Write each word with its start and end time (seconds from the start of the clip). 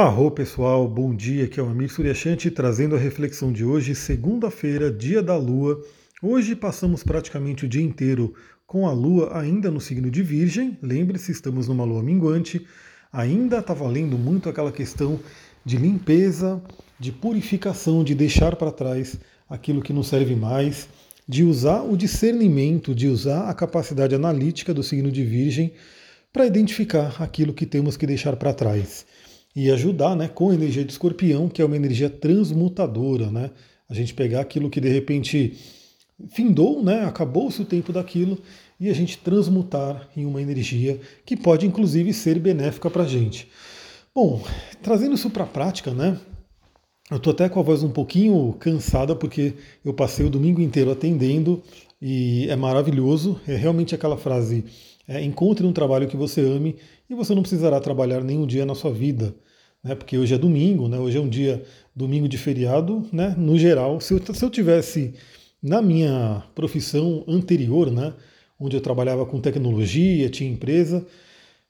Arro 0.00 0.30
pessoal, 0.30 0.86
bom 0.86 1.12
dia, 1.12 1.46
aqui 1.46 1.58
é 1.58 1.62
o 1.62 1.68
Amir 1.68 1.90
Suryashanti 1.90 2.52
trazendo 2.52 2.94
a 2.94 2.98
reflexão 3.00 3.52
de 3.52 3.64
hoje, 3.64 3.96
segunda-feira, 3.96 4.92
dia 4.92 5.20
da 5.20 5.36
Lua. 5.36 5.84
Hoje 6.22 6.54
passamos 6.54 7.02
praticamente 7.02 7.64
o 7.64 7.68
dia 7.68 7.82
inteiro 7.82 8.32
com 8.64 8.86
a 8.86 8.92
Lua 8.92 9.36
ainda 9.36 9.72
no 9.72 9.80
signo 9.80 10.08
de 10.08 10.22
Virgem, 10.22 10.78
lembre-se, 10.80 11.32
estamos 11.32 11.66
numa 11.66 11.82
Lua 11.82 12.00
minguante, 12.00 12.64
ainda 13.12 13.58
está 13.58 13.74
valendo 13.74 14.16
muito 14.16 14.48
aquela 14.48 14.70
questão 14.70 15.18
de 15.64 15.76
limpeza, 15.76 16.62
de 16.96 17.10
purificação, 17.10 18.04
de 18.04 18.14
deixar 18.14 18.54
para 18.54 18.70
trás 18.70 19.18
aquilo 19.50 19.82
que 19.82 19.92
não 19.92 20.04
serve 20.04 20.36
mais, 20.36 20.88
de 21.26 21.42
usar 21.42 21.82
o 21.82 21.96
discernimento, 21.96 22.94
de 22.94 23.08
usar 23.08 23.50
a 23.50 23.52
capacidade 23.52 24.14
analítica 24.14 24.72
do 24.72 24.84
signo 24.84 25.10
de 25.10 25.24
Virgem 25.24 25.72
para 26.32 26.46
identificar 26.46 27.20
aquilo 27.20 27.52
que 27.52 27.66
temos 27.66 27.96
que 27.96 28.06
deixar 28.06 28.36
para 28.36 28.54
trás 28.54 29.04
e 29.58 29.72
ajudar 29.72 30.14
né, 30.14 30.28
com 30.28 30.50
a 30.50 30.54
energia 30.54 30.84
de 30.84 30.92
escorpião, 30.92 31.48
que 31.48 31.60
é 31.60 31.64
uma 31.64 31.74
energia 31.74 32.08
transmutadora, 32.08 33.28
né? 33.28 33.50
A 33.88 33.92
gente 33.92 34.14
pegar 34.14 34.40
aquilo 34.40 34.70
que 34.70 34.80
de 34.80 34.88
repente 34.88 35.58
findou, 36.28 36.80
né, 36.80 37.04
acabou-se 37.04 37.60
o 37.60 37.64
tempo 37.64 37.92
daquilo, 37.92 38.38
e 38.78 38.88
a 38.88 38.94
gente 38.94 39.18
transmutar 39.18 40.08
em 40.16 40.24
uma 40.26 40.40
energia 40.40 41.00
que 41.26 41.36
pode 41.36 41.66
inclusive 41.66 42.12
ser 42.12 42.38
benéfica 42.38 42.88
para 42.88 43.02
a 43.02 43.06
gente. 43.08 43.48
Bom, 44.14 44.40
trazendo 44.80 45.16
isso 45.16 45.28
para 45.28 45.42
a 45.42 45.48
prática, 45.48 45.92
né? 45.92 46.20
Eu 47.10 47.16
estou 47.16 47.32
até 47.32 47.48
com 47.48 47.58
a 47.58 47.62
voz 47.64 47.82
um 47.82 47.90
pouquinho 47.90 48.52
cansada 48.60 49.16
porque 49.16 49.54
eu 49.84 49.92
passei 49.92 50.24
o 50.24 50.30
domingo 50.30 50.60
inteiro 50.60 50.92
atendendo 50.92 51.60
e 52.00 52.46
é 52.48 52.54
maravilhoso. 52.54 53.40
É 53.44 53.56
realmente 53.56 53.92
aquela 53.92 54.16
frase: 54.16 54.64
é, 55.08 55.20
encontre 55.20 55.66
um 55.66 55.72
trabalho 55.72 56.06
que 56.06 56.16
você 56.16 56.42
ame 56.42 56.76
e 57.10 57.14
você 57.16 57.34
não 57.34 57.42
precisará 57.42 57.80
trabalhar 57.80 58.22
nenhum 58.22 58.46
dia 58.46 58.64
na 58.64 58.76
sua 58.76 58.92
vida 58.92 59.34
né, 59.82 59.94
porque 59.94 60.18
hoje 60.18 60.34
é 60.34 60.38
domingo, 60.38 60.88
né, 60.88 60.98
hoje 60.98 61.18
é 61.18 61.20
um 61.20 61.28
dia 61.28 61.62
domingo 61.94 62.28
de 62.28 62.38
feriado, 62.38 63.06
né, 63.12 63.34
no 63.36 63.58
geral. 63.58 64.00
Se 64.00 64.14
eu, 64.14 64.34
se 64.34 64.44
eu 64.44 64.50
tivesse 64.50 65.14
na 65.62 65.82
minha 65.82 66.42
profissão 66.54 67.24
anterior, 67.26 67.90
né, 67.90 68.12
onde 68.58 68.76
eu 68.76 68.80
trabalhava 68.80 69.24
com 69.24 69.40
tecnologia, 69.40 70.28
tinha 70.28 70.50
empresa, 70.50 71.06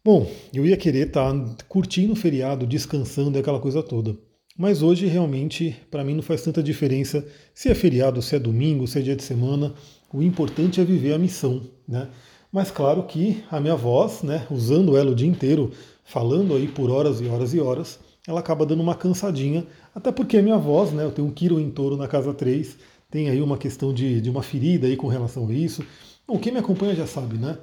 bom, 0.04 0.30
eu 0.52 0.66
ia 0.66 0.76
querer 0.76 1.08
estar 1.08 1.32
tá 1.32 1.64
curtindo 1.68 2.12
o 2.12 2.16
feriado, 2.16 2.66
descansando, 2.66 3.38
aquela 3.38 3.60
coisa 3.60 3.82
toda. 3.82 4.16
Mas 4.56 4.82
hoje 4.82 5.06
realmente 5.06 5.76
para 5.88 6.02
mim 6.02 6.14
não 6.14 6.22
faz 6.22 6.42
tanta 6.42 6.60
diferença 6.60 7.24
se 7.54 7.68
é 7.68 7.74
feriado, 7.74 8.20
se 8.20 8.34
é 8.34 8.38
domingo, 8.40 8.88
se 8.88 8.98
é 8.98 9.02
dia 9.02 9.14
de 9.14 9.22
semana. 9.22 9.72
O 10.12 10.20
importante 10.20 10.80
é 10.80 10.84
viver 10.84 11.12
a 11.12 11.18
missão, 11.18 11.62
né? 11.86 12.08
Mas 12.50 12.70
claro 12.70 13.04
que 13.04 13.44
a 13.50 13.60
minha 13.60 13.76
voz, 13.76 14.22
né, 14.22 14.46
usando 14.50 14.96
ela 14.96 15.10
o 15.10 15.14
dia 15.14 15.28
inteiro, 15.28 15.70
falando 16.08 16.54
aí 16.54 16.66
por 16.66 16.90
horas 16.90 17.20
e 17.20 17.26
horas 17.26 17.52
e 17.52 17.60
horas, 17.60 18.00
ela 18.26 18.40
acaba 18.40 18.64
dando 18.64 18.82
uma 18.82 18.94
cansadinha, 18.94 19.66
até 19.94 20.10
porque 20.10 20.38
a 20.38 20.42
minha 20.42 20.56
voz, 20.56 20.90
né, 20.90 21.04
eu 21.04 21.10
tenho 21.12 21.28
um 21.28 21.30
Quiro 21.30 21.60
em 21.60 21.70
touro 21.70 21.98
na 21.98 22.08
casa 22.08 22.32
3, 22.32 22.78
tem 23.10 23.28
aí 23.28 23.42
uma 23.42 23.58
questão 23.58 23.92
de, 23.92 24.20
de 24.20 24.30
uma 24.30 24.42
ferida 24.42 24.86
aí 24.86 24.96
com 24.96 25.06
relação 25.06 25.46
a 25.46 25.52
isso. 25.52 25.84
Bom, 26.26 26.38
quem 26.38 26.52
me 26.52 26.58
acompanha 26.58 26.94
já 26.94 27.06
sabe, 27.06 27.36
né? 27.36 27.58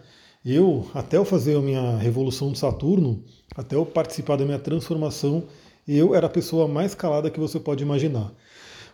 Eu, 0.45 0.87
até 0.93 1.17
eu 1.17 1.25
fazer 1.25 1.57
a 1.57 1.61
minha 1.61 1.97
revolução 1.97 2.51
de 2.51 2.59
Saturno, 2.59 3.23
até 3.55 3.75
eu 3.75 3.85
participar 3.85 4.35
da 4.35 4.45
minha 4.45 4.59
transformação, 4.59 5.43
eu 5.87 6.13
era 6.13 6.27
a 6.27 6.29
pessoa 6.29 6.67
mais 6.67 6.93
calada 6.93 7.31
que 7.31 7.39
você 7.39 7.59
pode 7.59 7.83
imaginar. 7.83 8.31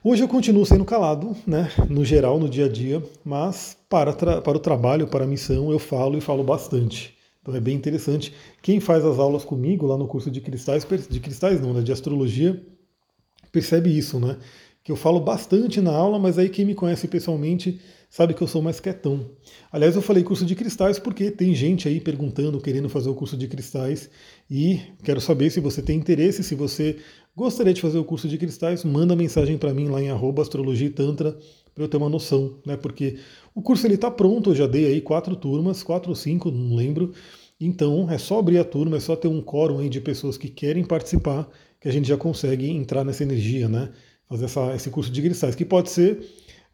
Hoje 0.01 0.23
eu 0.23 0.29
continuo 0.29 0.65
sendo 0.65 0.85
calado, 0.85 1.35
né, 1.45 1.69
no 1.89 2.05
geral, 2.05 2.39
no 2.39 2.49
dia 2.49 2.65
a 2.65 2.69
dia, 2.69 3.03
mas 3.23 3.77
para, 3.89 4.13
para 4.13 4.57
o 4.57 4.59
trabalho, 4.59 5.07
para 5.07 5.25
a 5.25 5.27
missão, 5.27 5.71
eu 5.71 5.79
falo 5.79 6.17
e 6.17 6.21
falo 6.21 6.43
bastante. 6.43 7.20
Então 7.41 7.55
é 7.55 7.59
bem 7.59 7.75
interessante. 7.75 8.33
Quem 8.61 8.79
faz 8.79 9.03
as 9.03 9.17
aulas 9.17 9.43
comigo 9.43 9.85
lá 9.85 9.97
no 9.97 10.07
curso 10.07 10.29
de 10.29 10.39
cristais, 10.41 10.85
de 11.09 11.19
cristais 11.19 11.59
não, 11.59 11.73
né, 11.73 11.81
de 11.81 11.91
astrologia, 11.91 12.61
percebe 13.51 13.95
isso, 13.95 14.19
né? 14.19 14.37
Que 14.83 14.91
eu 14.91 14.95
falo 14.95 15.19
bastante 15.19 15.79
na 15.81 15.91
aula, 15.91 16.17
mas 16.17 16.37
aí 16.37 16.49
quem 16.49 16.65
me 16.65 16.73
conhece 16.73 17.07
pessoalmente 17.07 17.79
sabe 18.09 18.33
que 18.33 18.41
eu 18.41 18.47
sou 18.47 18.61
mais 18.61 18.79
quietão. 18.79 19.29
Aliás, 19.71 19.95
eu 19.95 20.01
falei 20.01 20.23
curso 20.23 20.45
de 20.45 20.55
cristais 20.55 20.99
porque 20.99 21.31
tem 21.31 21.53
gente 21.55 21.87
aí 21.87 21.99
perguntando, 21.99 22.59
querendo 22.59 22.89
fazer 22.89 23.09
o 23.09 23.15
curso 23.15 23.37
de 23.37 23.47
cristais, 23.47 24.09
e 24.49 24.81
quero 25.03 25.21
saber 25.21 25.49
se 25.49 25.59
você 25.59 25.81
tem 25.81 25.97
interesse, 25.97 26.43
se 26.43 26.55
você 26.55 26.97
gostaria 27.35 27.73
de 27.73 27.81
fazer 27.81 27.97
o 27.97 28.03
curso 28.03 28.27
de 28.27 28.37
cristais, 28.37 28.83
manda 28.83 29.15
mensagem 29.15 29.57
para 29.57 29.73
mim 29.73 29.87
lá 29.87 30.01
em 30.01 30.09
astrologia 30.09 30.87
e 30.87 30.91
tantra 30.91 31.37
para 31.73 31.83
eu 31.83 31.87
ter 31.87 31.97
uma 31.97 32.09
noção, 32.09 32.59
né? 32.65 32.77
Porque 32.77 33.17
o 33.55 33.61
curso 33.61 33.87
ele 33.87 33.95
está 33.95 34.09
pronto, 34.11 34.51
eu 34.51 34.55
já 34.55 34.67
dei 34.67 34.85
aí 34.85 35.01
quatro 35.01 35.35
turmas, 35.35 35.83
quatro 35.83 36.09
ou 36.09 36.15
cinco, 36.15 36.51
não 36.51 36.75
lembro. 36.75 37.13
Então 37.59 38.09
é 38.09 38.17
só 38.17 38.39
abrir 38.39 38.57
a 38.57 38.63
turma, 38.63 38.97
é 38.97 38.99
só 38.99 39.15
ter 39.15 39.27
um 39.27 39.41
quórum 39.41 39.79
aí 39.79 39.89
de 39.89 40.01
pessoas 40.01 40.37
que 40.37 40.49
querem 40.49 40.83
participar, 40.83 41.47
que 41.79 41.87
a 41.87 41.91
gente 41.91 42.07
já 42.07 42.17
consegue 42.17 42.69
entrar 42.69 43.03
nessa 43.03 43.23
energia, 43.23 43.69
né? 43.69 43.91
Fazer 44.27 44.45
essa, 44.45 44.75
esse 44.75 44.89
curso 44.89 45.11
de 45.11 45.21
cristais, 45.21 45.55
que 45.55 45.65
pode 45.65 45.89
ser 45.89 46.19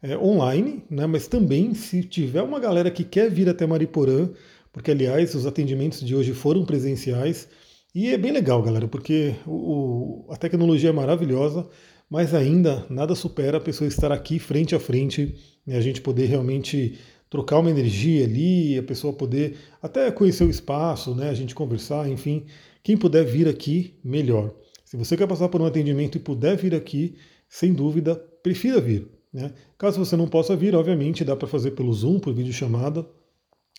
é, 0.02 0.16
online, 0.16 0.82
né? 0.90 1.06
Mas 1.06 1.28
também 1.28 1.74
se 1.74 2.02
tiver 2.02 2.42
uma 2.42 2.58
galera 2.58 2.90
que 2.90 3.04
quer 3.04 3.30
vir 3.30 3.48
até 3.48 3.66
Mariporã, 3.66 4.30
porque 4.72 4.90
aliás 4.90 5.34
os 5.34 5.46
atendimentos 5.46 6.00
de 6.00 6.14
hoje 6.14 6.32
foram 6.32 6.64
presenciais. 6.64 7.48
E 7.94 8.08
é 8.08 8.18
bem 8.18 8.32
legal, 8.32 8.62
galera, 8.62 8.86
porque 8.86 9.34
o, 9.46 10.26
a 10.30 10.36
tecnologia 10.36 10.90
é 10.90 10.92
maravilhosa, 10.92 11.68
mas 12.10 12.34
ainda 12.34 12.86
nada 12.88 13.14
supera 13.14 13.58
a 13.58 13.60
pessoa 13.60 13.88
estar 13.88 14.10
aqui 14.10 14.38
frente 14.38 14.74
a 14.74 14.80
frente, 14.80 15.34
né, 15.66 15.76
a 15.76 15.80
gente 15.80 16.00
poder 16.00 16.26
realmente 16.26 16.98
trocar 17.28 17.58
uma 17.58 17.70
energia 17.70 18.24
ali, 18.24 18.78
a 18.78 18.82
pessoa 18.82 19.12
poder 19.12 19.56
até 19.82 20.10
conhecer 20.10 20.44
o 20.44 20.50
espaço, 20.50 21.14
né, 21.14 21.28
a 21.28 21.34
gente 21.34 21.54
conversar, 21.54 22.08
enfim. 22.08 22.46
Quem 22.82 22.96
puder 22.96 23.24
vir 23.24 23.46
aqui, 23.46 23.98
melhor. 24.02 24.54
Se 24.84 24.96
você 24.96 25.16
quer 25.16 25.26
passar 25.26 25.48
por 25.48 25.60
um 25.60 25.66
atendimento 25.66 26.16
e 26.16 26.20
puder 26.20 26.56
vir 26.56 26.74
aqui, 26.74 27.16
sem 27.48 27.74
dúvida, 27.74 28.14
prefira 28.42 28.80
vir. 28.80 29.06
Né? 29.30 29.52
Caso 29.76 30.02
você 30.02 30.16
não 30.16 30.26
possa 30.26 30.56
vir, 30.56 30.74
obviamente 30.74 31.24
dá 31.24 31.36
para 31.36 31.46
fazer 31.46 31.72
pelo 31.72 31.92
Zoom, 31.92 32.18
por 32.18 32.32
videochamada, 32.32 33.06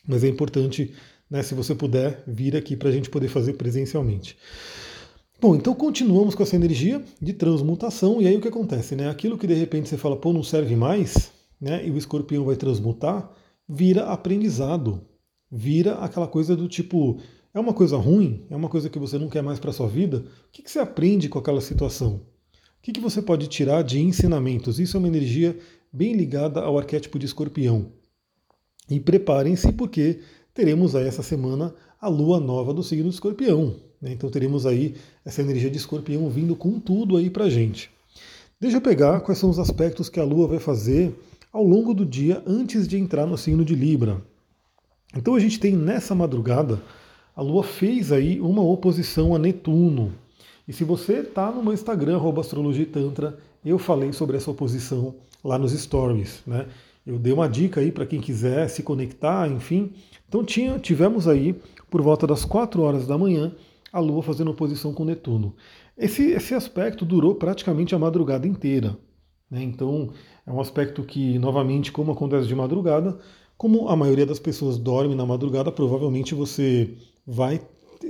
mas 0.07 0.23
é 0.23 0.28
importante, 0.28 0.94
né, 1.29 1.41
se 1.41 1.56
você 1.56 1.73
puder, 1.73 2.23
vir 2.28 2.56
aqui 2.56 2.75
para 2.75 2.90
a 2.90 2.91
gente 2.91 3.09
poder 3.09 3.28
fazer 3.28 3.53
presencialmente. 3.53 4.38
Bom, 5.41 5.55
então 5.55 5.73
continuamos 5.73 6.35
com 6.35 6.44
essa 6.44 6.57
energia 6.57 7.01
de 7.22 7.31
transmutação, 7.31 8.22
e 8.22 8.27
aí 8.27 8.35
o 8.35 8.41
que 8.41 8.50
acontece? 8.50 8.94
Né? 8.94 9.09
Aquilo 9.09 9.38
que 9.38 9.47
de 9.47 9.53
repente 9.53 9.88
você 9.88 9.95
fala, 9.95 10.17
pô, 10.17 10.33
não 10.33 10.44
serve 10.44 10.75
mais, 10.75 11.31
né? 11.61 11.88
e 11.88 11.89
o 11.89 11.97
escorpião 11.97 12.44
vai 12.44 12.57
transmutar, 12.57 13.31
vira 13.67 14.07
aprendizado, 14.07 15.01
vira 15.49 15.94
aquela 15.99 16.28
coisa 16.28 16.57
do 16.57 16.67
tipo, 16.67 17.22
é 17.53 17.59
uma 17.59 17.73
coisa 17.73 17.95
ruim, 17.95 18.45
é 18.49 18.55
uma 18.55 18.67
coisa 18.67 18.89
que 18.89 18.99
você 18.99 19.17
não 19.17 19.29
quer 19.29 19.41
mais 19.41 19.59
para 19.59 19.72
sua 19.72 19.88
vida, 19.88 20.17
o 20.17 20.51
que, 20.51 20.61
que, 20.61 20.69
você 20.69 20.79
aprende 20.79 21.29
com 21.29 21.39
aquela 21.39 21.61
situação? 21.61 22.16
O 22.16 22.81
que, 22.81 22.91
que 22.91 22.99
você 22.99 23.22
pode 23.22 23.47
tirar 23.47 23.81
de 23.81 24.01
ensinamentos? 24.01 24.78
Isso 24.78 24.97
é 24.97 24.99
uma 24.99 25.07
energia 25.07 25.57
bem 25.91 26.16
ligada 26.16 26.59
ao 26.59 26.78
arquétipo 26.78 27.17
de 27.17 27.25
escorpião. 27.25 27.94
E 28.89 28.99
preparem-se 28.99 29.72
porque 29.72 30.19
teremos 30.53 30.97
aí 30.97 31.07
essa 31.07 31.23
semana 31.23 31.73
a 31.97 32.09
lua 32.09 32.41
nova 32.41 32.73
do 32.73 32.83
signo 32.83 33.05
do 33.05 33.13
escorpião. 33.13 33.88
Né? 34.01 34.11
Então 34.11 34.29
teremos 34.29 34.65
aí 34.65 34.95
essa 35.25 35.41
energia 35.41 35.69
de 35.69 35.77
escorpião 35.77 36.29
vindo 36.29 36.55
com 36.55 36.79
tudo 36.79 37.17
aí 37.17 37.29
para 37.29 37.49
gente. 37.49 37.89
Deixa 38.59 38.77
eu 38.77 38.81
pegar 38.81 39.21
quais 39.21 39.37
são 39.37 39.49
os 39.49 39.59
aspectos 39.59 40.09
que 40.09 40.19
a 40.19 40.23
Lua 40.23 40.47
vai 40.47 40.59
fazer 40.59 41.13
ao 41.51 41.63
longo 41.63 41.93
do 41.93 42.05
dia 42.05 42.43
antes 42.45 42.87
de 42.87 42.97
entrar 42.97 43.25
no 43.25 43.37
signo 43.37 43.63
de 43.63 43.75
Libra. 43.75 44.21
Então 45.15 45.33
a 45.33 45.39
gente 45.39 45.59
tem 45.59 45.75
nessa 45.75 46.13
madrugada, 46.13 46.81
a 47.35 47.41
Lua 47.41 47.63
fez 47.63 48.11
aí 48.11 48.39
uma 48.39 48.61
oposição 48.61 49.33
a 49.33 49.39
Netuno. 49.39 50.13
E 50.67 50.73
se 50.73 50.83
você 50.83 51.19
está 51.19 51.51
no 51.51 51.63
meu 51.63 51.73
Instagram, 51.73 52.19
Astrologia 52.39 52.85
Tantra, 52.85 53.39
eu 53.66 53.79
falei 53.79 54.13
sobre 54.13 54.37
essa 54.37 54.51
oposição 54.51 55.16
lá 55.43 55.57
nos 55.57 55.71
stories. 55.71 56.41
Né? 56.45 56.67
Eu 57.07 57.17
dei 57.17 57.33
uma 57.33 57.49
dica 57.49 57.81
aí 57.81 57.91
para 57.91 58.05
quem 58.05 58.21
quiser 58.21 58.67
se 58.69 58.83
conectar, 58.83 59.49
enfim. 59.49 59.91
Então 60.27 60.43
tinha, 60.43 60.77
tivemos 60.77 61.27
aí, 61.27 61.55
por 61.89 62.01
volta 62.01 62.27
das 62.27 62.45
4 62.45 62.81
horas 62.81 63.07
da 63.07 63.17
manhã, 63.17 63.51
a 63.91 64.00
Lua 64.00 64.22
fazendo 64.23 64.51
oposição 64.51 64.94
com 64.94 65.05
Netuno. 65.05 65.55
Esse, 65.97 66.31
esse 66.31 66.53
aspecto 66.53 67.05
durou 67.05 67.35
praticamente 67.35 67.93
a 67.93 67.99
madrugada 67.99 68.47
inteira. 68.47 68.97
Né? 69.49 69.64
Então, 69.64 70.11
é 70.46 70.52
um 70.52 70.59
aspecto 70.59 71.03
que, 71.03 71.37
novamente, 71.40 71.91
como 71.91 72.11
acontece 72.11 72.47
de 72.47 72.55
madrugada, 72.55 73.17
como 73.58 73.90
a 73.90 73.96
maioria 73.96 74.25
das 74.25 74.40
pessoas 74.40 74.78
dorme 74.78 75.16
na 75.16 75.25
madrugada, 75.25 75.72
provavelmente 75.72 76.34
você 76.34 76.96
vai 77.28 77.59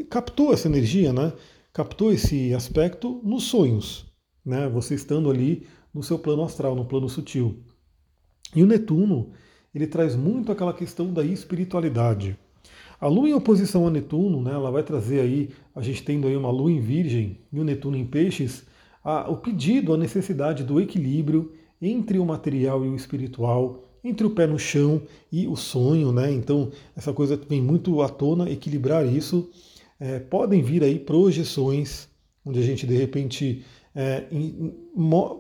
captou 0.10 0.54
essa 0.54 0.68
energia, 0.68 1.12
né? 1.12 1.34
Captou 1.74 2.12
esse 2.12 2.54
aspecto 2.54 3.20
nos 3.24 3.46
sonhos, 3.46 4.06
né? 4.46 4.70
Você 4.70 4.96
estando 4.96 5.30
ali 5.30 5.66
no 5.94 6.04
seu 6.04 6.20
plano 6.20 6.44
astral, 6.44 6.76
no 6.76 6.86
plano 6.86 7.10
sutil. 7.10 7.64
E 8.56 8.62
o 8.64 8.68
Netuno, 8.68 9.32
ele 9.74 9.88
traz 9.88 10.16
muito 10.16 10.52
aquela 10.52 10.74
questão 10.74 11.14
da 11.14 11.24
espiritualidade. 11.24 12.38
A 13.00 13.08
Lua 13.08 13.30
em 13.30 13.34
oposição 13.34 13.88
a 13.88 13.90
Netuno, 13.90 14.42
né, 14.42 14.52
ela 14.52 14.70
vai 14.70 14.84
trazer 14.84 15.22
aí, 15.22 15.50
a 15.74 15.82
gente 15.82 16.04
tendo 16.04 16.28
aí 16.28 16.36
uma 16.36 16.52
Lua 16.52 16.72
em 16.72 16.82
Virgem 16.82 17.38
e 17.52 17.60
o 17.60 17.64
Netuno 17.64 17.96
em 17.96 18.06
Peixes, 18.06 18.64
a, 19.04 19.30
o 19.30 19.38
pedido, 19.38 19.94
a 19.94 19.98
necessidade 19.98 20.64
do 20.64 20.82
equilíbrio 20.82 21.54
entre 21.82 22.20
o 22.20 22.26
material 22.26 22.86
e 22.86 22.90
o 22.90 22.96
espiritual, 22.96 23.86
entre 24.04 24.28
o 24.28 24.30
pé 24.30 24.46
no 24.46 24.60
chão 24.60 25.02
e 25.32 25.48
o 25.48 25.56
sonho, 25.56 26.12
né? 26.12 26.32
Então 26.32 26.72
essa 26.96 27.14
coisa 27.14 27.40
vem 27.48 27.62
muito 27.62 28.02
à 28.02 28.10
tona, 28.10 28.50
equilibrar 28.50 29.06
isso. 29.06 29.50
É, 30.00 30.20
podem 30.20 30.62
vir 30.62 30.84
aí 30.84 31.00
projeções, 31.00 32.10
onde 32.46 32.60
a 32.60 32.64
gente 32.64 32.86
de 32.86 32.98
repente 32.98 33.64
é, 33.96 34.26
in, 34.32 34.74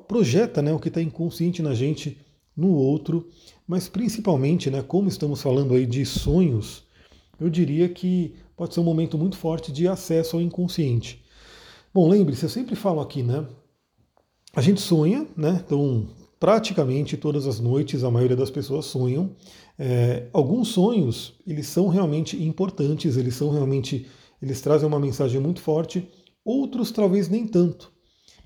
projeta 0.07 0.61
né, 0.61 0.73
o 0.73 0.79
que 0.79 0.87
está 0.87 1.01
inconsciente 1.01 1.61
na 1.61 1.73
gente 1.73 2.17
no 2.55 2.73
outro, 2.73 3.27
mas 3.67 3.87
principalmente, 3.87 4.69
né, 4.69 4.81
como 4.81 5.07
estamos 5.07 5.41
falando 5.41 5.73
aí 5.73 5.85
de 5.85 6.05
sonhos, 6.05 6.83
eu 7.39 7.49
diria 7.49 7.87
que 7.89 8.35
pode 8.55 8.73
ser 8.73 8.79
um 8.79 8.83
momento 8.83 9.17
muito 9.17 9.37
forte 9.37 9.71
de 9.71 9.87
acesso 9.87 10.35
ao 10.35 10.41
inconsciente. 10.41 11.23
Bom, 11.93 12.07
lembre-se, 12.07 12.43
eu 12.43 12.49
sempre 12.49 12.75
falo 12.75 12.99
aqui, 13.01 13.23
né? 13.23 13.45
A 14.55 14.61
gente 14.61 14.81
sonha, 14.81 15.27
né? 15.35 15.61
Então, 15.65 16.07
praticamente 16.39 17.17
todas 17.17 17.45
as 17.45 17.59
noites 17.59 18.03
a 18.03 18.11
maioria 18.11 18.35
das 18.35 18.49
pessoas 18.49 18.85
sonham. 18.85 19.35
É, 19.77 20.27
alguns 20.33 20.69
sonhos, 20.69 21.33
eles 21.45 21.67
são 21.67 21.87
realmente 21.87 22.41
importantes, 22.41 23.17
eles 23.17 23.35
são 23.35 23.49
realmente, 23.49 24.07
eles 24.41 24.61
trazem 24.61 24.87
uma 24.87 24.99
mensagem 24.99 25.39
muito 25.39 25.61
forte, 25.61 26.07
outros 26.43 26.91
talvez 26.91 27.29
nem 27.29 27.45
tanto. 27.45 27.91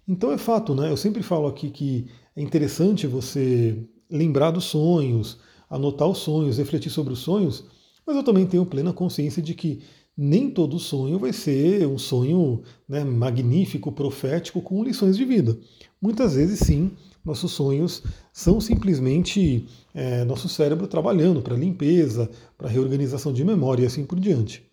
Então 0.07 0.31
é 0.31 0.37
fato, 0.37 0.75
né? 0.75 0.89
Eu 0.89 0.97
sempre 0.97 1.23
falo 1.23 1.47
aqui 1.47 1.69
que 1.69 2.07
é 2.35 2.41
interessante 2.41 3.07
você 3.07 3.87
lembrar 4.09 4.51
dos 4.51 4.65
sonhos, 4.65 5.39
anotar 5.69 6.07
os 6.07 6.19
sonhos, 6.19 6.57
refletir 6.57 6.89
sobre 6.89 7.13
os 7.13 7.19
sonhos, 7.19 7.65
mas 8.05 8.15
eu 8.15 8.23
também 8.23 8.45
tenho 8.45 8.65
plena 8.65 8.93
consciência 8.93 9.41
de 9.41 9.53
que 9.53 9.81
nem 10.15 10.49
todo 10.49 10.77
sonho 10.77 11.17
vai 11.17 11.33
ser 11.33 11.87
um 11.87 11.97
sonho 11.97 12.61
né, 12.87 13.03
magnífico, 13.03 13.91
profético, 13.91 14.61
com 14.61 14.83
lições 14.83 15.17
de 15.17 15.25
vida. 15.25 15.57
Muitas 15.99 16.35
vezes, 16.35 16.59
sim, 16.59 16.91
nossos 17.25 17.51
sonhos 17.51 18.03
são 18.31 18.61
simplesmente 18.61 19.65
é, 19.93 20.23
nosso 20.23 20.47
cérebro 20.47 20.87
trabalhando 20.87 21.41
para 21.41 21.55
limpeza, 21.55 22.29
para 22.57 22.69
reorganização 22.69 23.33
de 23.33 23.43
memória 23.43 23.83
e 23.83 23.85
assim 23.85 24.05
por 24.05 24.19
diante. 24.19 24.63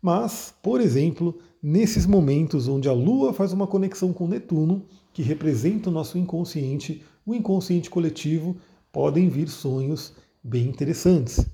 Mas, 0.00 0.52
por 0.62 0.80
exemplo, 0.80 1.38
nesses 1.62 2.06
momentos 2.06 2.66
onde 2.66 2.88
a 2.88 2.92
Lua 2.92 3.32
faz 3.32 3.52
uma 3.52 3.68
conexão 3.68 4.12
com 4.12 4.26
Netuno, 4.26 4.84
que 5.12 5.22
representa 5.22 5.90
o 5.90 5.92
nosso 5.92 6.18
inconsciente, 6.18 7.04
o 7.24 7.34
inconsciente 7.34 7.88
coletivo, 7.88 8.56
podem 8.90 9.28
vir 9.28 9.48
sonhos 9.48 10.12
bem 10.42 10.66
interessantes. 10.66 11.46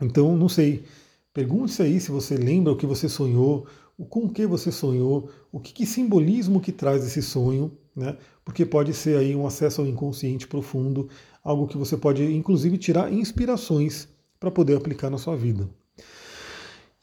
Então, 0.00 0.36
não 0.36 0.48
sei, 0.48 0.84
pergunte-se 1.32 1.82
aí 1.82 1.98
se 2.00 2.10
você 2.10 2.36
lembra 2.36 2.72
o 2.72 2.76
que 2.76 2.86
você 2.86 3.08
sonhou, 3.08 3.66
o 3.96 4.04
com 4.04 4.28
que 4.28 4.46
você 4.46 4.70
sonhou, 4.70 5.30
o 5.50 5.58
que, 5.58 5.72
que 5.72 5.86
simbolismo 5.86 6.60
que 6.60 6.70
traz 6.70 7.04
esse 7.04 7.22
sonho, 7.22 7.72
né? 7.94 8.16
Porque 8.44 8.66
pode 8.66 8.92
ser 8.92 9.16
aí 9.16 9.34
um 9.34 9.46
acesso 9.46 9.80
ao 9.80 9.86
inconsciente 9.86 10.46
profundo, 10.46 11.08
algo 11.42 11.66
que 11.66 11.78
você 11.78 11.96
pode 11.96 12.22
inclusive 12.22 12.76
tirar 12.76 13.12
inspirações 13.12 14.06
para 14.38 14.50
poder 14.50 14.76
aplicar 14.76 15.08
na 15.08 15.16
sua 15.16 15.34
vida. 15.34 15.68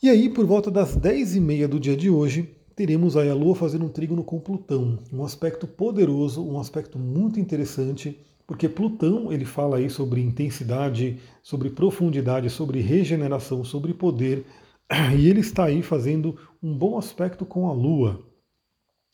E 0.02 0.10
aí, 0.10 0.30
por 0.30 0.46
volta 0.46 0.70
das 0.70 0.96
10 0.96 1.38
e 1.38 1.40
meia 1.40 1.68
do 1.68 1.80
dia 1.80 1.96
de 1.96 2.10
hoje, 2.10 2.50
teremos 2.76 3.18
aí 3.18 3.30
a 3.30 3.34
Lua 3.34 3.56
fazendo 3.56 3.86
um 3.86 3.90
trígono 3.90 4.24
com 4.24 4.40
Plutão, 4.40 5.00
um 5.12 5.24
aspecto 5.24 5.66
poderoso, 5.66 6.46
um 6.46 6.60
aspecto 6.60 7.00
muito 7.00 7.40
interessante 7.40 8.20
porque 8.46 8.68
Plutão 8.68 9.32
ele 9.32 9.46
fala 9.46 9.78
aí 9.78 9.90
sobre 9.90 10.22
intensidade, 10.22 11.20
sobre 11.42 11.70
profundidade, 11.70 12.50
sobre 12.50 12.82
regeneração, 12.82 13.64
sobre 13.64 13.94
poder, 13.94 14.46
e 15.18 15.30
ele 15.30 15.40
está 15.40 15.66
aí 15.66 15.82
fazendo 15.82 16.38
um 16.62 16.78
bom 16.78 16.98
aspecto 16.98 17.46
com 17.46 17.68
a 17.68 17.74
Lua. 17.74 18.26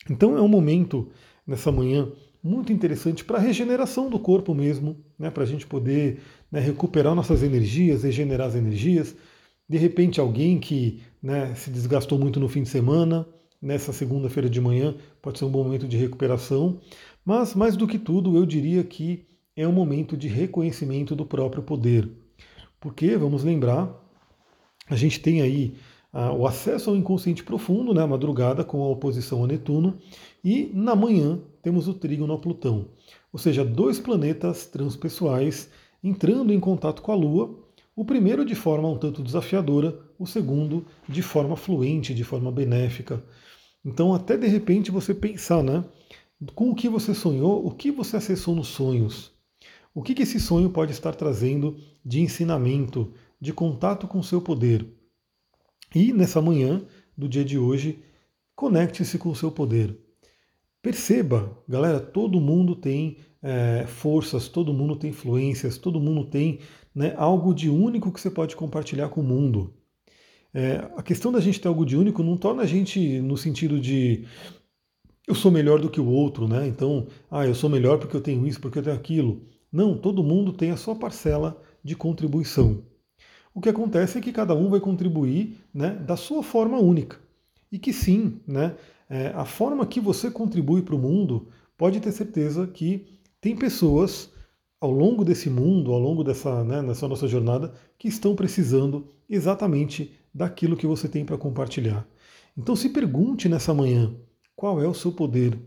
Então 0.08 0.36
é 0.36 0.40
um 0.40 0.48
momento 0.48 1.08
nessa 1.46 1.70
manhã 1.70 2.10
muito 2.42 2.72
interessante 2.72 3.24
para 3.24 3.36
a 3.36 3.40
regeneração 3.40 4.08
do 4.08 4.18
corpo 4.18 4.54
mesmo, 4.54 4.96
né, 5.18 5.30
para 5.30 5.42
a 5.42 5.46
gente 5.46 5.66
poder 5.66 6.20
né, 6.50 6.58
recuperar 6.58 7.14
nossas 7.14 7.42
energias, 7.42 8.02
regenerar 8.02 8.48
as 8.48 8.54
energias. 8.54 9.14
De 9.68 9.76
repente, 9.76 10.20
alguém 10.20 10.58
que 10.58 11.02
né, 11.22 11.54
se 11.54 11.70
desgastou 11.70 12.18
muito 12.18 12.40
no 12.40 12.48
fim 12.48 12.62
de 12.62 12.68
semana, 12.68 13.26
nessa 13.60 13.92
segunda-feira 13.92 14.48
de 14.48 14.60
manhã, 14.60 14.94
pode 15.20 15.38
ser 15.38 15.44
um 15.44 15.50
bom 15.50 15.62
momento 15.62 15.86
de 15.86 15.96
recuperação. 15.98 16.80
Mas, 17.30 17.54
mais 17.54 17.76
do 17.76 17.86
que 17.86 17.96
tudo, 17.96 18.36
eu 18.36 18.44
diria 18.44 18.82
que 18.82 19.24
é 19.54 19.64
um 19.64 19.70
momento 19.70 20.16
de 20.16 20.26
reconhecimento 20.26 21.14
do 21.14 21.24
próprio 21.24 21.62
poder. 21.62 22.10
Porque, 22.80 23.16
vamos 23.16 23.44
lembrar, 23.44 23.88
a 24.88 24.96
gente 24.96 25.20
tem 25.20 25.40
aí 25.40 25.74
ah, 26.12 26.32
o 26.32 26.44
acesso 26.44 26.90
ao 26.90 26.96
inconsciente 26.96 27.44
profundo, 27.44 27.94
né, 27.94 28.04
madrugada, 28.04 28.64
com 28.64 28.82
a 28.82 28.88
oposição 28.88 29.44
a 29.44 29.46
Netuno, 29.46 29.96
e 30.42 30.72
na 30.74 30.96
manhã 30.96 31.38
temos 31.62 31.86
o 31.86 31.94
trígono 31.94 32.32
a 32.32 32.36
Plutão. 32.36 32.88
Ou 33.32 33.38
seja, 33.38 33.64
dois 33.64 34.00
planetas 34.00 34.66
transpessoais 34.66 35.70
entrando 36.02 36.52
em 36.52 36.58
contato 36.58 37.00
com 37.00 37.12
a 37.12 37.14
Lua, 37.14 37.56
o 37.94 38.04
primeiro 38.04 38.44
de 38.44 38.56
forma 38.56 38.88
um 38.88 38.98
tanto 38.98 39.22
desafiadora, 39.22 39.96
o 40.18 40.26
segundo 40.26 40.84
de 41.08 41.22
forma 41.22 41.54
fluente, 41.54 42.12
de 42.12 42.24
forma 42.24 42.50
benéfica. 42.50 43.22
Então, 43.84 44.12
até 44.12 44.36
de 44.36 44.48
repente 44.48 44.90
você 44.90 45.14
pensar, 45.14 45.62
né? 45.62 45.84
Com 46.54 46.70
o 46.70 46.74
que 46.74 46.88
você 46.88 47.14
sonhou, 47.14 47.66
o 47.66 47.70
que 47.70 47.90
você 47.90 48.16
acessou 48.16 48.54
nos 48.54 48.68
sonhos. 48.68 49.32
O 49.94 50.02
que, 50.02 50.20
esse 50.22 50.38
sonho 50.38 50.70
pode 50.70 50.92
estar 50.92 51.14
trazendo 51.14 51.76
de 52.04 52.20
ensinamento, 52.20 53.12
de 53.40 53.52
contato 53.52 54.06
com 54.06 54.20
o 54.20 54.24
seu 54.24 54.40
poder? 54.40 54.86
E 55.94 56.12
nessa 56.12 56.40
manhã 56.40 56.84
do 57.16 57.28
dia 57.28 57.44
de 57.44 57.58
hoje, 57.58 58.02
conecte-se 58.54 59.18
com 59.18 59.30
o 59.30 59.34
seu 59.34 59.50
poder. 59.50 59.98
Perceba, 60.80 61.58
galera, 61.68 61.98
todo 61.98 62.40
mundo 62.40 62.76
tem 62.76 63.18
é, 63.42 63.84
forças, 63.86 64.48
todo 64.48 64.72
mundo 64.72 64.96
tem 64.96 65.10
influências, 65.10 65.76
todo 65.76 66.00
mundo 66.00 66.24
tem 66.24 66.60
né, 66.94 67.12
algo 67.16 67.52
de 67.52 67.68
único 67.68 68.12
que 68.12 68.20
você 68.20 68.30
pode 68.30 68.54
compartilhar 68.54 69.08
com 69.08 69.20
o 69.20 69.24
mundo. 69.24 69.74
É, 70.54 70.88
a 70.96 71.02
questão 71.02 71.30
da 71.30 71.40
gente 71.40 71.60
ter 71.60 71.68
algo 71.68 71.84
de 71.84 71.96
único 71.96 72.22
não 72.22 72.36
torna 72.36 72.62
a 72.62 72.66
gente 72.66 73.20
no 73.20 73.36
sentido 73.36 73.78
de 73.78 74.24
eu 75.30 75.34
sou 75.34 75.52
melhor 75.52 75.80
do 75.80 75.88
que 75.88 76.00
o 76.00 76.08
outro, 76.08 76.48
né? 76.48 76.66
Então, 76.66 77.06
ah, 77.30 77.46
eu 77.46 77.54
sou 77.54 77.70
melhor 77.70 77.98
porque 77.98 78.16
eu 78.16 78.20
tenho 78.20 78.44
isso, 78.48 78.60
porque 78.60 78.80
eu 78.80 78.82
tenho 78.82 78.96
aquilo. 78.96 79.42
Não, 79.72 79.96
todo 79.96 80.24
mundo 80.24 80.52
tem 80.52 80.72
a 80.72 80.76
sua 80.76 80.96
parcela 80.96 81.62
de 81.84 81.94
contribuição. 81.94 82.82
O 83.54 83.60
que 83.60 83.68
acontece 83.68 84.18
é 84.18 84.20
que 84.20 84.32
cada 84.32 84.56
um 84.56 84.68
vai 84.68 84.80
contribuir 84.80 85.56
né, 85.72 85.90
da 85.90 86.16
sua 86.16 86.42
forma 86.42 86.78
única. 86.78 87.16
E 87.70 87.78
que 87.78 87.92
sim, 87.92 88.40
né, 88.44 88.74
é, 89.08 89.28
a 89.28 89.44
forma 89.44 89.86
que 89.86 90.00
você 90.00 90.32
contribui 90.32 90.82
para 90.82 90.96
o 90.96 90.98
mundo, 90.98 91.46
pode 91.78 92.00
ter 92.00 92.10
certeza 92.10 92.66
que 92.66 93.06
tem 93.40 93.54
pessoas 93.54 94.32
ao 94.80 94.90
longo 94.90 95.24
desse 95.24 95.48
mundo, 95.48 95.92
ao 95.92 96.00
longo 96.00 96.24
dessa, 96.24 96.64
né, 96.64 96.82
nessa 96.82 97.06
nossa 97.06 97.28
jornada, 97.28 97.72
que 97.96 98.08
estão 98.08 98.34
precisando 98.34 99.06
exatamente 99.28 100.12
daquilo 100.34 100.76
que 100.76 100.88
você 100.88 101.08
tem 101.08 101.24
para 101.24 101.38
compartilhar. 101.38 102.04
Então 102.58 102.74
se 102.74 102.88
pergunte 102.88 103.48
nessa 103.48 103.72
manhã, 103.72 104.12
qual 104.60 104.82
é 104.82 104.86
o 104.86 104.92
seu 104.92 105.10
poder? 105.10 105.58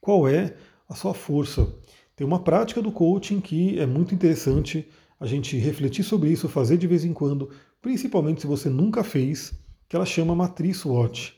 Qual 0.00 0.26
é 0.26 0.54
a 0.88 0.94
sua 0.94 1.12
força? 1.12 1.70
Tem 2.16 2.26
uma 2.26 2.38
prática 2.38 2.80
do 2.80 2.90
coaching 2.90 3.42
que 3.42 3.78
é 3.78 3.84
muito 3.84 4.14
interessante 4.14 4.88
a 5.20 5.26
gente 5.26 5.54
refletir 5.58 6.02
sobre 6.02 6.30
isso, 6.30 6.48
fazer 6.48 6.78
de 6.78 6.86
vez 6.86 7.04
em 7.04 7.12
quando, 7.12 7.50
principalmente 7.82 8.40
se 8.40 8.46
você 8.46 8.70
nunca 8.70 9.04
fez, 9.04 9.52
que 9.86 9.94
ela 9.94 10.06
chama 10.06 10.34
Matriz 10.34 10.78
SWOT. 10.78 11.34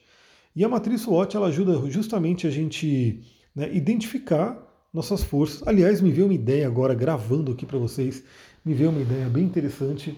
E 0.55 0.65
a 0.65 0.69
Matriz 0.69 1.01
SWOT 1.01 1.37
ela 1.37 1.49
ajuda 1.49 1.91
justamente 1.91 2.47
a 2.47 2.51
gente 2.51 3.25
né, 3.53 3.69
identificar 3.75 4.57
nossas 4.95 5.25
forças. 5.25 5.67
Aliás, 5.67 6.01
me 6.01 6.13
veio 6.13 6.29
uma 6.29 6.35
ideia 6.35 6.65
agora, 6.65 6.95
gravando 6.95 7.51
aqui 7.51 7.67
para 7.67 7.79
vocês, 7.79 8.23
me 8.65 8.73
veio 8.73 8.91
uma 8.91 9.03
ideia 9.03 9.29
bem 9.29 9.43
interessante 9.43 10.17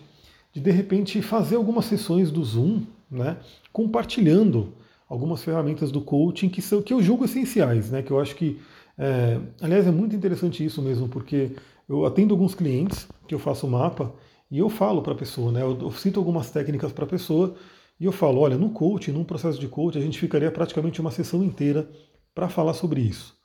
de 0.52 0.60
de 0.60 0.70
repente 0.70 1.22
fazer 1.22 1.56
algumas 1.56 1.86
sessões 1.86 2.30
do 2.30 2.44
Zoom, 2.44 2.82
né, 3.10 3.38
compartilhando 3.72 4.74
algumas 5.12 5.44
ferramentas 5.44 5.92
do 5.92 6.00
coaching 6.00 6.48
que 6.48 6.62
são 6.62 6.80
que 6.80 6.94
eu 6.94 7.02
julgo 7.02 7.26
essenciais, 7.26 7.90
né? 7.90 8.00
Que 8.00 8.10
eu 8.10 8.18
acho 8.18 8.34
que, 8.34 8.58
é, 8.96 9.38
aliás, 9.60 9.86
é 9.86 9.90
muito 9.90 10.16
interessante 10.16 10.64
isso 10.64 10.80
mesmo, 10.80 11.06
porque 11.06 11.54
eu 11.86 12.06
atendo 12.06 12.32
alguns 12.32 12.54
clientes 12.54 13.06
que 13.28 13.34
eu 13.34 13.38
faço 13.38 13.68
mapa 13.68 14.10
e 14.50 14.58
eu 14.58 14.70
falo 14.70 15.02
para 15.02 15.12
a 15.12 15.16
pessoa, 15.16 15.52
né? 15.52 15.60
Eu, 15.60 15.78
eu 15.78 15.92
cito 15.92 16.18
algumas 16.18 16.50
técnicas 16.50 16.92
para 16.92 17.04
a 17.04 17.06
pessoa 17.06 17.54
e 18.00 18.06
eu 18.06 18.10
falo, 18.10 18.40
olha, 18.40 18.56
no 18.56 18.70
coaching, 18.70 19.12
num 19.12 19.22
processo 19.22 19.60
de 19.60 19.68
coaching, 19.68 19.98
a 19.98 20.02
gente 20.02 20.18
ficaria 20.18 20.50
praticamente 20.50 20.98
uma 20.98 21.10
sessão 21.10 21.44
inteira 21.44 21.90
para 22.34 22.48
falar 22.48 22.72
sobre 22.72 23.02
isso. 23.02 23.36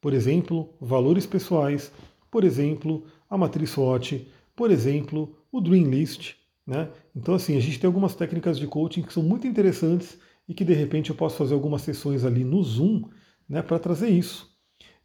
Por 0.00 0.14
exemplo, 0.14 0.70
valores 0.80 1.26
pessoais, 1.26 1.92
por 2.30 2.44
exemplo, 2.44 3.04
a 3.28 3.36
matriz 3.36 3.70
SWOT, 3.70 4.26
por 4.56 4.70
exemplo, 4.70 5.36
o 5.52 5.60
Dream 5.60 5.90
List, 5.90 6.32
né? 6.66 6.88
Então, 7.14 7.34
assim, 7.34 7.58
a 7.58 7.60
gente 7.60 7.78
tem 7.78 7.88
algumas 7.88 8.14
técnicas 8.14 8.58
de 8.58 8.66
coaching 8.66 9.02
que 9.02 9.12
são 9.12 9.22
muito 9.22 9.46
interessantes 9.46 10.18
e 10.50 10.54
que 10.54 10.64
de 10.64 10.74
repente 10.74 11.10
eu 11.10 11.16
posso 11.16 11.36
fazer 11.36 11.54
algumas 11.54 11.80
sessões 11.82 12.24
ali 12.24 12.42
no 12.42 12.60
Zoom 12.60 13.04
né, 13.48 13.62
para 13.62 13.78
trazer 13.78 14.08
isso. 14.08 14.50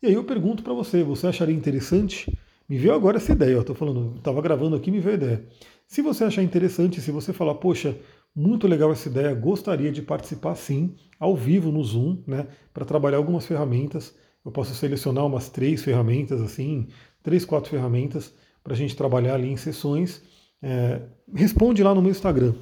E 0.01 0.07
aí 0.07 0.13
eu 0.15 0.23
pergunto 0.23 0.63
para 0.63 0.73
você, 0.73 1.03
você 1.03 1.27
acharia 1.27 1.53
interessante? 1.53 2.35
Me 2.67 2.79
veio 2.79 2.95
agora 2.95 3.17
essa 3.17 3.31
ideia, 3.31 3.59
estou 3.59 3.75
falando, 3.75 4.15
estava 4.17 4.41
gravando 4.41 4.75
aqui, 4.75 4.89
me 4.89 4.99
veio 4.99 5.13
a 5.13 5.17
ideia. 5.17 5.47
Se 5.87 6.01
você 6.01 6.23
achar 6.23 6.41
interessante, 6.41 6.99
se 6.99 7.11
você 7.11 7.31
falar, 7.31 7.53
poxa, 7.55 7.95
muito 8.35 8.67
legal 8.67 8.91
essa 8.91 9.07
ideia, 9.07 9.35
gostaria 9.35 9.91
de 9.91 10.01
participar 10.01 10.55
sim, 10.55 10.95
ao 11.19 11.35
vivo 11.35 11.71
no 11.71 11.83
Zoom, 11.83 12.23
né, 12.25 12.47
para 12.73 12.83
trabalhar 12.83 13.17
algumas 13.17 13.45
ferramentas. 13.45 14.15
Eu 14.43 14.51
posso 14.51 14.73
selecionar 14.73 15.27
umas 15.27 15.47
três 15.47 15.83
ferramentas, 15.83 16.41
assim, 16.41 16.87
três, 17.21 17.45
quatro 17.45 17.69
ferramentas, 17.69 18.33
para 18.63 18.73
a 18.73 18.75
gente 18.75 18.95
trabalhar 18.95 19.35
ali 19.35 19.51
em 19.51 19.57
sessões. 19.57 20.23
É, 20.59 21.03
responde 21.35 21.83
lá 21.83 21.93
no 21.93 22.01
meu 22.01 22.09
Instagram 22.09 22.55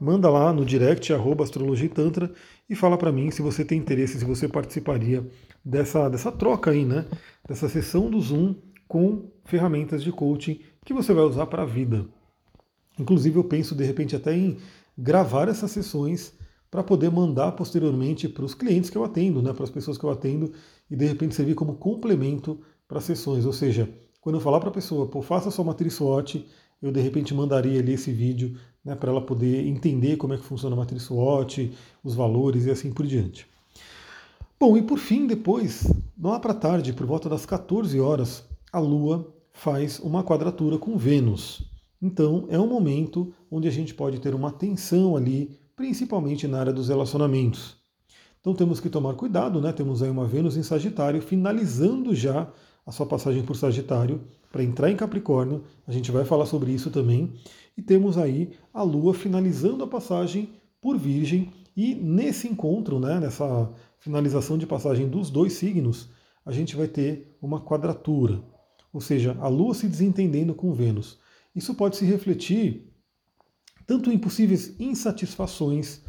manda 0.00 0.30
lá 0.30 0.52
no 0.52 0.64
direct 0.64 1.12
arroba 1.12 1.44
astrologia 1.44 1.88
tantra 1.88 2.32
e 2.68 2.74
fala 2.74 2.96
para 2.96 3.12
mim 3.12 3.30
se 3.30 3.42
você 3.42 3.64
tem 3.64 3.78
interesse, 3.78 4.18
se 4.18 4.24
você 4.24 4.48
participaria 4.48 5.28
dessa, 5.64 6.08
dessa 6.08 6.32
troca 6.32 6.70
aí, 6.70 6.84
né? 6.84 7.06
Dessa 7.46 7.68
sessão 7.68 8.10
do 8.10 8.20
Zoom 8.20 8.54
com 8.88 9.30
ferramentas 9.44 10.02
de 10.02 10.10
coaching 10.10 10.60
que 10.84 10.94
você 10.94 11.12
vai 11.12 11.24
usar 11.24 11.46
para 11.46 11.62
a 11.62 11.66
vida. 11.66 12.06
Inclusive 12.98 13.38
eu 13.38 13.44
penso 13.44 13.74
de 13.74 13.84
repente 13.84 14.16
até 14.16 14.34
em 14.34 14.56
gravar 14.96 15.48
essas 15.48 15.70
sessões 15.70 16.32
para 16.70 16.82
poder 16.82 17.10
mandar 17.10 17.52
posteriormente 17.52 18.28
para 18.28 18.44
os 18.44 18.54
clientes 18.54 18.90
que 18.90 18.96
eu 18.96 19.04
atendo, 19.04 19.42
né, 19.42 19.52
para 19.52 19.64
as 19.64 19.70
pessoas 19.70 19.98
que 19.98 20.04
eu 20.04 20.10
atendo, 20.10 20.52
e 20.90 20.96
de 20.96 21.04
repente 21.04 21.34
servir 21.34 21.54
como 21.54 21.74
complemento 21.74 22.60
para 22.86 23.00
sessões. 23.00 23.44
Ou 23.44 23.52
seja, 23.52 23.88
quando 24.20 24.36
eu 24.36 24.40
falar 24.40 24.60
para 24.60 24.68
a 24.68 24.72
pessoa, 24.72 25.06
pô, 25.06 25.20
faça 25.20 25.50
sua 25.50 25.64
matriz 25.64 25.94
SWOT, 25.94 26.46
eu 26.82 26.90
de 26.90 27.00
repente 27.00 27.34
mandaria 27.34 27.80
ali 27.80 27.92
esse 27.92 28.10
vídeo 28.10 28.56
né, 28.84 28.94
para 28.94 29.10
ela 29.10 29.20
poder 29.20 29.66
entender 29.66 30.16
como 30.16 30.34
é 30.34 30.36
que 30.36 30.44
funciona 30.44 30.74
a 30.74 30.78
matriz 30.78 31.02
SWOT, 31.02 31.72
os 32.02 32.14
valores 32.14 32.64
e 32.66 32.70
assim 32.70 32.92
por 32.92 33.06
diante. 33.06 33.46
Bom, 34.58 34.76
e 34.76 34.82
por 34.82 34.98
fim, 34.98 35.26
depois, 35.26 35.90
lá 36.20 36.38
para 36.38 36.52
tarde, 36.52 36.92
por 36.92 37.06
volta 37.06 37.28
das 37.28 37.46
14 37.46 37.98
horas, 37.98 38.44
a 38.72 38.78
Lua 38.78 39.32
faz 39.52 39.98
uma 40.00 40.22
quadratura 40.22 40.78
com 40.78 40.96
Vênus. 40.96 41.62
Então, 42.00 42.46
é 42.50 42.58
um 42.58 42.66
momento 42.66 43.32
onde 43.50 43.68
a 43.68 43.70
gente 43.70 43.94
pode 43.94 44.20
ter 44.20 44.34
uma 44.34 44.50
tensão 44.50 45.16
ali, 45.16 45.58
principalmente 45.74 46.46
na 46.46 46.60
área 46.60 46.72
dos 46.72 46.88
relacionamentos. 46.88 47.76
Então, 48.40 48.54
temos 48.54 48.80
que 48.80 48.88
tomar 48.88 49.14
cuidado, 49.14 49.60
né? 49.60 49.72
Temos 49.72 50.02
aí 50.02 50.10
uma 50.10 50.26
Vênus 50.26 50.56
em 50.56 50.62
Sagitário, 50.62 51.20
finalizando 51.20 52.14
já 52.14 52.50
a 52.90 52.92
sua 52.92 53.06
passagem 53.06 53.44
por 53.44 53.54
Sagitário 53.54 54.20
para 54.50 54.64
entrar 54.64 54.90
em 54.90 54.96
Capricórnio. 54.96 55.62
A 55.86 55.92
gente 55.92 56.10
vai 56.10 56.24
falar 56.24 56.44
sobre 56.44 56.72
isso 56.72 56.90
também. 56.90 57.32
E 57.76 57.80
temos 57.80 58.18
aí 58.18 58.50
a 58.74 58.82
Lua 58.82 59.14
finalizando 59.14 59.84
a 59.84 59.86
passagem 59.86 60.50
por 60.80 60.98
Virgem. 60.98 61.52
E 61.76 61.94
nesse 61.94 62.48
encontro, 62.48 62.98
né, 62.98 63.20
nessa 63.20 63.72
finalização 64.00 64.58
de 64.58 64.66
passagem 64.66 65.08
dos 65.08 65.30
dois 65.30 65.52
signos, 65.52 66.10
a 66.44 66.50
gente 66.50 66.74
vai 66.74 66.88
ter 66.88 67.36
uma 67.40 67.60
quadratura. 67.60 68.42
Ou 68.92 69.00
seja, 69.00 69.36
a 69.40 69.46
Lua 69.46 69.72
se 69.72 69.86
desentendendo 69.86 70.52
com 70.52 70.74
Vênus. 70.74 71.16
Isso 71.54 71.74
pode 71.74 71.96
se 71.96 72.04
refletir 72.04 72.92
tanto 73.86 74.10
em 74.10 74.18
possíveis 74.18 74.74
insatisfações. 74.80 76.02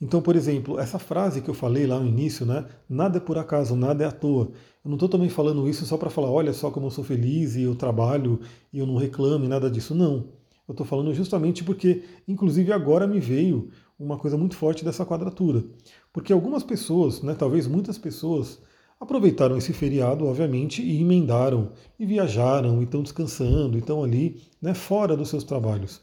Então, 0.00 0.22
por 0.22 0.36
exemplo, 0.36 0.78
essa 0.78 0.98
frase 0.98 1.40
que 1.40 1.50
eu 1.50 1.54
falei 1.54 1.86
lá 1.86 1.98
no 1.98 2.06
início, 2.06 2.46
né? 2.46 2.66
Nada 2.88 3.18
é 3.18 3.20
por 3.20 3.36
acaso, 3.36 3.74
nada 3.74 4.04
é 4.04 4.06
à 4.06 4.12
toa. 4.12 4.52
Eu 4.84 4.88
não 4.88 4.94
estou 4.94 5.08
também 5.08 5.28
falando 5.28 5.68
isso 5.68 5.84
só 5.84 5.96
para 5.96 6.08
falar, 6.08 6.30
olha 6.30 6.52
só 6.52 6.70
como 6.70 6.86
eu 6.86 6.90
sou 6.90 7.02
feliz 7.02 7.56
e 7.56 7.62
eu 7.62 7.74
trabalho 7.74 8.40
e 8.72 8.78
eu 8.78 8.86
não 8.86 8.96
reclamo 8.96 9.44
e 9.44 9.48
nada 9.48 9.68
disso. 9.68 9.94
Não. 9.94 10.26
Eu 10.68 10.72
estou 10.72 10.86
falando 10.86 11.12
justamente 11.14 11.64
porque, 11.64 12.04
inclusive 12.28 12.72
agora 12.72 13.06
me 13.06 13.18
veio 13.18 13.70
uma 13.98 14.16
coisa 14.16 14.36
muito 14.36 14.56
forte 14.56 14.84
dessa 14.84 15.04
quadratura. 15.04 15.64
Porque 16.12 16.32
algumas 16.32 16.62
pessoas, 16.62 17.22
né, 17.22 17.34
talvez 17.34 17.66
muitas 17.66 17.98
pessoas, 17.98 18.60
aproveitaram 19.00 19.56
esse 19.56 19.72
feriado, 19.72 20.26
obviamente, 20.26 20.82
e 20.82 21.00
emendaram, 21.00 21.72
e 21.98 22.06
viajaram, 22.06 22.80
e 22.80 22.84
estão 22.84 23.02
descansando, 23.02 23.76
e 23.76 23.80
estão 23.80 24.04
ali 24.04 24.42
né, 24.60 24.74
fora 24.74 25.16
dos 25.16 25.28
seus 25.28 25.42
trabalhos. 25.42 26.00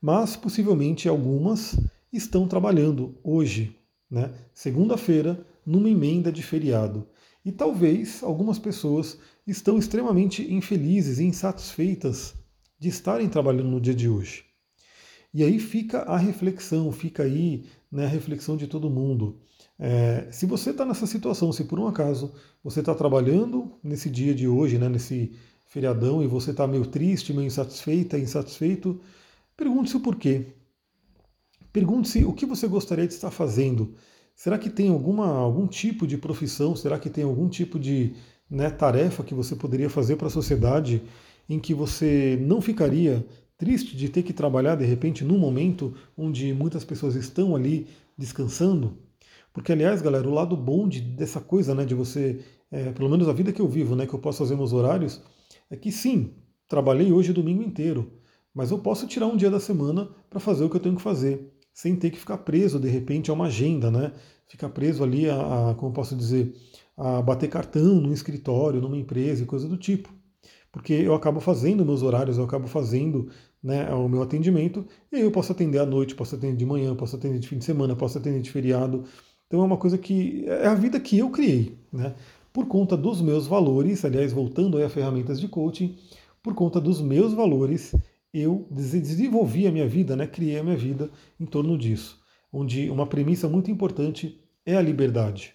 Mas 0.00 0.36
possivelmente 0.36 1.08
algumas 1.08 1.78
estão 2.12 2.46
trabalhando 2.46 3.18
hoje, 3.22 3.76
né, 4.10 4.32
segunda-feira, 4.52 5.46
numa 5.64 5.88
emenda 5.88 6.30
de 6.30 6.42
feriado. 6.42 7.08
E 7.44 7.50
talvez 7.50 8.22
algumas 8.22 8.58
pessoas 8.58 9.18
estão 9.46 9.78
extremamente 9.78 10.52
infelizes 10.52 11.18
e 11.18 11.24
insatisfeitas 11.24 12.34
de 12.78 12.88
estarem 12.88 13.28
trabalhando 13.28 13.70
no 13.70 13.80
dia 13.80 13.94
de 13.94 14.08
hoje. 14.08 14.44
E 15.34 15.42
aí 15.42 15.58
fica 15.58 16.02
a 16.02 16.16
reflexão, 16.16 16.92
fica 16.92 17.22
aí 17.22 17.64
né, 17.90 18.04
a 18.04 18.08
reflexão 18.08 18.56
de 18.56 18.66
todo 18.66 18.90
mundo. 18.90 19.40
É, 19.78 20.28
se 20.30 20.46
você 20.46 20.70
está 20.70 20.84
nessa 20.84 21.06
situação, 21.06 21.52
se 21.52 21.64
por 21.64 21.78
um 21.80 21.86
acaso 21.86 22.34
você 22.62 22.80
está 22.80 22.94
trabalhando 22.94 23.72
nesse 23.82 24.10
dia 24.10 24.34
de 24.34 24.46
hoje, 24.46 24.78
né, 24.78 24.88
nesse 24.88 25.32
feriadão, 25.66 26.22
e 26.22 26.26
você 26.26 26.50
está 26.50 26.66
meio 26.66 26.86
triste, 26.86 27.32
meio 27.32 27.46
insatisfeita, 27.46 28.18
insatisfeito, 28.18 29.00
pergunte-se 29.56 29.96
o 29.96 30.00
porquê. 30.00 30.48
Pergunte-se 31.72 32.24
o 32.24 32.32
que 32.32 32.44
você 32.44 32.68
gostaria 32.68 33.06
de 33.06 33.14
estar 33.14 33.30
fazendo. 33.30 33.94
Será 34.34 34.58
que 34.58 34.68
tem 34.68 34.90
alguma, 34.90 35.26
algum 35.26 35.66
tipo 35.66 36.06
de 36.06 36.18
profissão? 36.18 36.76
Será 36.76 36.98
que 36.98 37.08
tem 37.08 37.24
algum 37.24 37.48
tipo 37.48 37.78
de 37.78 38.14
né, 38.50 38.68
tarefa 38.70 39.24
que 39.24 39.34
você 39.34 39.56
poderia 39.56 39.88
fazer 39.88 40.16
para 40.16 40.26
a 40.26 40.30
sociedade 40.30 41.02
em 41.48 41.58
que 41.58 41.72
você 41.72 42.38
não 42.42 42.60
ficaria 42.60 43.26
triste 43.56 43.96
de 43.96 44.08
ter 44.08 44.22
que 44.22 44.32
trabalhar 44.32 44.74
de 44.74 44.84
repente 44.84 45.24
num 45.24 45.38
momento 45.38 45.94
onde 46.16 46.52
muitas 46.52 46.84
pessoas 46.84 47.14
estão 47.14 47.56
ali 47.56 47.86
descansando? 48.18 48.98
Porque, 49.52 49.72
aliás, 49.72 50.02
galera, 50.02 50.28
o 50.28 50.32
lado 50.32 50.56
bom 50.56 50.88
de, 50.88 51.00
dessa 51.00 51.40
coisa, 51.40 51.74
né, 51.74 51.84
de 51.84 51.94
você, 51.94 52.40
é, 52.70 52.90
pelo 52.92 53.08
menos 53.08 53.28
a 53.28 53.32
vida 53.32 53.52
que 53.52 53.60
eu 53.60 53.68
vivo, 53.68 53.94
né, 53.94 54.06
que 54.06 54.14
eu 54.14 54.18
posso 54.18 54.38
fazer 54.38 54.56
meus 54.56 54.72
horários, 54.72 55.20
é 55.70 55.76
que 55.76 55.92
sim, 55.92 56.34
trabalhei 56.66 57.12
hoje 57.12 57.30
o 57.30 57.34
domingo 57.34 57.62
inteiro, 57.62 58.12
mas 58.54 58.70
eu 58.70 58.78
posso 58.78 59.06
tirar 59.06 59.26
um 59.26 59.36
dia 59.36 59.50
da 59.50 59.60
semana 59.60 60.08
para 60.28 60.40
fazer 60.40 60.64
o 60.64 60.70
que 60.70 60.76
eu 60.76 60.80
tenho 60.80 60.96
que 60.96 61.02
fazer, 61.02 61.52
sem 61.72 61.96
ter 61.96 62.10
que 62.10 62.18
ficar 62.18 62.38
preso, 62.38 62.78
de 62.78 62.88
repente, 62.88 63.30
a 63.30 63.34
uma 63.34 63.46
agenda, 63.46 63.90
né? 63.90 64.12
Ficar 64.46 64.68
preso 64.68 65.02
ali 65.02 65.28
a, 65.28 65.70
a 65.70 65.74
como 65.74 65.92
posso 65.92 66.14
dizer, 66.14 66.54
a 66.96 67.22
bater 67.22 67.48
cartão 67.48 67.94
num 67.94 68.12
escritório, 68.12 68.80
numa 68.80 68.96
empresa 68.96 69.42
e 69.42 69.46
coisa 69.46 69.66
do 69.68 69.76
tipo. 69.76 70.12
Porque 70.70 70.92
eu 70.92 71.14
acabo 71.14 71.40
fazendo 71.40 71.84
meus 71.84 72.02
horários, 72.02 72.38
eu 72.38 72.44
acabo 72.44 72.66
fazendo 72.66 73.28
né, 73.62 73.92
o 73.92 74.08
meu 74.08 74.22
atendimento, 74.22 74.84
e 75.10 75.16
aí 75.16 75.22
eu 75.22 75.30
posso 75.30 75.52
atender 75.52 75.78
à 75.78 75.86
noite, 75.86 76.14
posso 76.14 76.34
atender 76.34 76.56
de 76.56 76.66
manhã, 76.66 76.94
posso 76.96 77.16
atender 77.16 77.38
de 77.38 77.46
fim 77.46 77.58
de 77.58 77.64
semana, 77.64 77.94
posso 77.94 78.18
atender 78.18 78.40
de 78.40 78.50
feriado. 78.50 79.04
Então 79.46 79.60
é 79.60 79.64
uma 79.64 79.76
coisa 79.76 79.98
que 79.98 80.44
é 80.46 80.66
a 80.66 80.74
vida 80.74 80.98
que 80.98 81.18
eu 81.18 81.30
criei, 81.30 81.78
né? 81.92 82.14
Por 82.52 82.66
conta 82.66 82.96
dos 82.96 83.20
meus 83.20 83.46
valores, 83.46 84.04
aliás, 84.04 84.32
voltando 84.32 84.76
aí 84.76 84.84
a 84.84 84.88
ferramentas 84.88 85.40
de 85.40 85.48
coaching, 85.48 85.96
por 86.42 86.54
conta 86.54 86.80
dos 86.80 87.00
meus 87.00 87.32
valores, 87.32 87.94
eu 88.32 88.66
desenvolvi 88.70 89.66
a 89.66 89.72
minha 89.72 89.86
vida, 89.86 90.16
né? 90.16 90.26
Criei 90.26 90.58
a 90.58 90.64
minha 90.64 90.76
vida 90.76 91.10
em 91.38 91.44
torno 91.44 91.76
disso, 91.76 92.18
onde 92.52 92.88
uma 92.90 93.06
premissa 93.06 93.48
muito 93.48 93.70
importante 93.70 94.40
é 94.64 94.76
a 94.76 94.82
liberdade, 94.82 95.54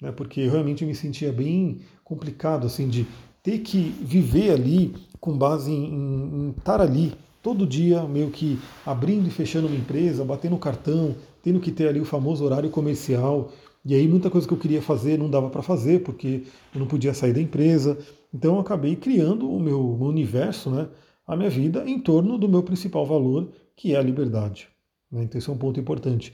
né? 0.00 0.10
Porque 0.10 0.40
eu 0.40 0.50
realmente 0.50 0.84
me 0.84 0.94
sentia 0.94 1.32
bem 1.32 1.80
complicado 2.02 2.66
assim 2.66 2.88
de 2.88 3.06
ter 3.42 3.60
que 3.60 3.94
viver 4.00 4.50
ali 4.50 4.94
com 5.20 5.38
base 5.38 5.70
em, 5.70 5.84
em, 5.84 6.46
em 6.46 6.50
estar 6.50 6.80
ali 6.80 7.12
todo 7.46 7.64
dia, 7.64 8.02
meio 8.02 8.28
que 8.30 8.58
abrindo 8.84 9.28
e 9.28 9.30
fechando 9.30 9.68
uma 9.68 9.76
empresa, 9.76 10.24
batendo 10.24 10.58
cartão, 10.58 11.14
tendo 11.44 11.60
que 11.60 11.70
ter 11.70 11.86
ali 11.86 12.00
o 12.00 12.04
famoso 12.04 12.44
horário 12.44 12.68
comercial. 12.70 13.52
E 13.84 13.94
aí 13.94 14.08
muita 14.08 14.28
coisa 14.28 14.48
que 14.48 14.52
eu 14.52 14.58
queria 14.58 14.82
fazer 14.82 15.16
não 15.16 15.30
dava 15.30 15.48
para 15.48 15.62
fazer 15.62 16.02
porque 16.02 16.42
eu 16.74 16.80
não 16.80 16.88
podia 16.88 17.14
sair 17.14 17.32
da 17.32 17.40
empresa. 17.40 17.96
Então 18.34 18.54
eu 18.54 18.60
acabei 18.60 18.96
criando 18.96 19.48
o 19.48 19.60
meu, 19.60 19.80
meu 19.96 20.08
universo, 20.08 20.70
né, 20.70 20.88
a 21.26 21.36
minha 21.36 21.50
vida 21.50 21.88
em 21.88 21.98
torno 21.98 22.38
do 22.38 22.48
meu 22.48 22.62
principal 22.62 23.04
valor, 23.04 23.52
que 23.74 23.94
é 23.94 23.98
a 23.98 24.02
liberdade. 24.02 24.68
Né? 25.10 25.24
Então 25.24 25.38
esse 25.38 25.48
é 25.48 25.52
um 25.52 25.58
ponto 25.58 25.80
importante. 25.80 26.32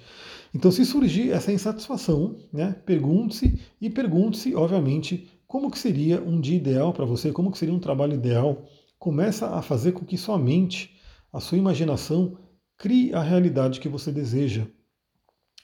Então 0.55 0.71
se 0.71 0.85
surgir 0.85 1.31
essa 1.31 1.53
insatisfação, 1.53 2.37
né, 2.53 2.73
pergunte-se 2.85 3.61
e 3.81 3.89
pergunte-se, 3.89 4.55
obviamente, 4.55 5.29
como 5.47 5.71
que 5.71 5.79
seria 5.79 6.23
um 6.23 6.41
dia 6.41 6.57
ideal 6.57 6.93
para 6.93 7.05
você, 7.05 7.33
como 7.33 7.51
que 7.51 7.59
seria 7.59 7.75
um 7.75 7.81
trabalho 7.81 8.15
ideal. 8.15 8.65
Começa 8.99 9.49
a 9.49 9.63
fazer 9.63 9.93
com 9.93 10.05
que 10.05 10.17
sua 10.17 10.39
mente, 10.39 10.97
a 11.33 11.41
sua 11.41 11.59
imaginação, 11.59 12.39
crie 12.79 13.13
a 13.13 13.23
realidade 13.23 13.81
que 13.81 13.89
você 13.89 14.11
deseja. 14.11 14.67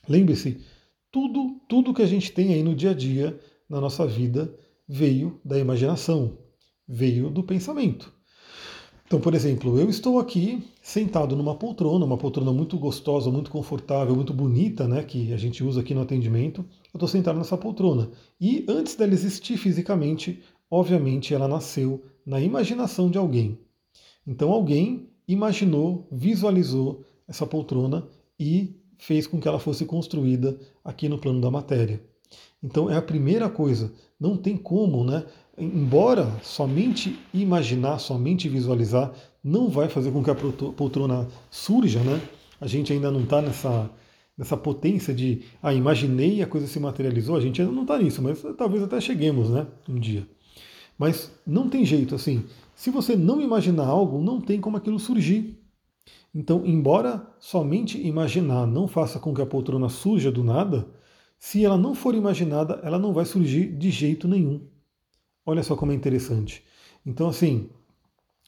Lembre-se, 0.09 0.65
tudo, 1.11 1.61
tudo 1.69 1.95
que 1.95 2.03
a 2.03 2.07
gente 2.07 2.33
tem 2.33 2.55
aí 2.55 2.63
no 2.63 2.75
dia 2.75 2.91
a 2.91 2.95
dia, 2.95 3.39
na 3.69 3.81
nossa 3.81 4.07
vida, 4.07 4.55
veio 4.87 5.41
da 5.45 5.59
imaginação, 5.59 6.39
veio 6.87 7.31
do 7.31 7.43
pensamento. 7.43 8.18
Então, 9.09 9.19
por 9.19 9.35
exemplo, 9.35 9.81
eu 9.81 9.89
estou 9.89 10.19
aqui 10.19 10.63
sentado 10.83 11.35
numa 11.35 11.55
poltrona, 11.55 12.05
uma 12.05 12.19
poltrona 12.19 12.53
muito 12.53 12.77
gostosa, 12.77 13.31
muito 13.31 13.51
confortável, 13.51 14.15
muito 14.15 14.35
bonita, 14.35 14.87
né, 14.87 15.03
que 15.03 15.33
a 15.33 15.37
gente 15.39 15.65
usa 15.65 15.81
aqui 15.81 15.95
no 15.95 16.03
atendimento. 16.03 16.61
Eu 16.93 16.99
estou 16.99 17.09
sentado 17.09 17.39
nessa 17.39 17.57
poltrona. 17.57 18.11
E 18.39 18.67
antes 18.69 18.97
dela 18.97 19.15
existir 19.15 19.57
fisicamente, 19.57 20.43
obviamente 20.71 21.33
ela 21.33 21.49
nasceu 21.49 22.05
na 22.27 22.39
imaginação 22.39 23.11
de 23.11 23.17
alguém. 23.17 23.59
Então 24.27 24.53
alguém 24.53 25.09
imaginou, 25.27 26.07
visualizou 26.13 27.03
essa 27.27 27.47
poltrona 27.47 28.07
e 28.39 28.77
fez 28.99 29.27
com 29.27 29.41
que 29.41 29.49
ela 29.49 29.59
fosse 29.59 29.87
construída 29.87 30.61
aqui 30.85 31.09
no 31.09 31.17
plano 31.17 31.41
da 31.41 31.51
matéria. 31.51 31.99
Então 32.63 32.91
é 32.91 32.97
a 32.99 33.03
primeira 33.03 33.49
coisa, 33.49 33.91
não 34.21 34.37
tem 34.37 34.55
como, 34.55 35.03
né? 35.03 35.25
Embora 35.59 36.33
somente 36.43 37.19
imaginar, 37.35 37.99
somente 37.99 38.49
visualizar, 38.49 39.13
não 39.43 39.69
vai 39.69 39.89
fazer 39.89 40.13
com 40.13 40.23
que 40.23 40.31
a 40.31 40.35
poltrona 40.35 41.27
surja, 41.51 42.01
né? 42.01 42.21
A 42.61 42.67
gente 42.67 42.93
ainda 42.93 43.11
não 43.11 43.23
está 43.23 43.43
nessa, 43.43 43.91
nessa 44.37 44.57
potência 44.57 45.13
de, 45.15 45.43
ah, 45.63 45.75
imaginei 45.75 46.37
e 46.37 46.43
a 46.43 46.47
coisa 46.47 46.67
se 46.67 46.79
materializou, 46.79 47.37
a 47.37 47.41
gente 47.41 47.61
ainda 47.61 47.73
não 47.73 47.83
está 47.83 47.99
nisso, 47.99 48.23
mas 48.23 48.45
talvez 48.57 48.83
até 48.83 49.01
cheguemos, 49.01 49.51
né? 49.51 49.67
Um 49.89 49.99
dia. 49.99 50.27
Mas 50.97 51.33
não 51.47 51.69
tem 51.69 51.85
jeito, 51.85 52.15
assim, 52.15 52.45
se 52.75 52.91
você 52.91 53.17
não 53.17 53.41
imaginar 53.41 53.87
algo, 53.87 54.23
não 54.23 54.41
tem 54.41 54.61
como 54.61 54.77
aquilo 54.77 54.99
surgir. 54.99 55.59
Então, 56.35 56.65
embora 56.65 57.27
somente 57.41 58.01
imaginar 58.01 58.67
não 58.67 58.87
faça 58.87 59.19
com 59.19 59.35
que 59.35 59.43
a 59.43 59.47
poltrona 59.47 59.89
surja 59.89 60.31
do 60.31 60.45
nada, 60.45 60.87
se 61.39 61.65
ela 61.65 61.77
não 61.77 61.95
for 61.95 62.15
imaginada, 62.15 62.81
ela 62.83 62.99
não 62.99 63.13
vai 63.13 63.25
surgir 63.25 63.77
de 63.77 63.91
jeito 63.91 64.29
nenhum. 64.29 64.61
Olha 65.49 65.63
só 65.63 65.75
como 65.75 65.93
é 65.93 65.95
interessante. 65.95 66.63
Então, 67.07 67.27
assim, 67.27 67.71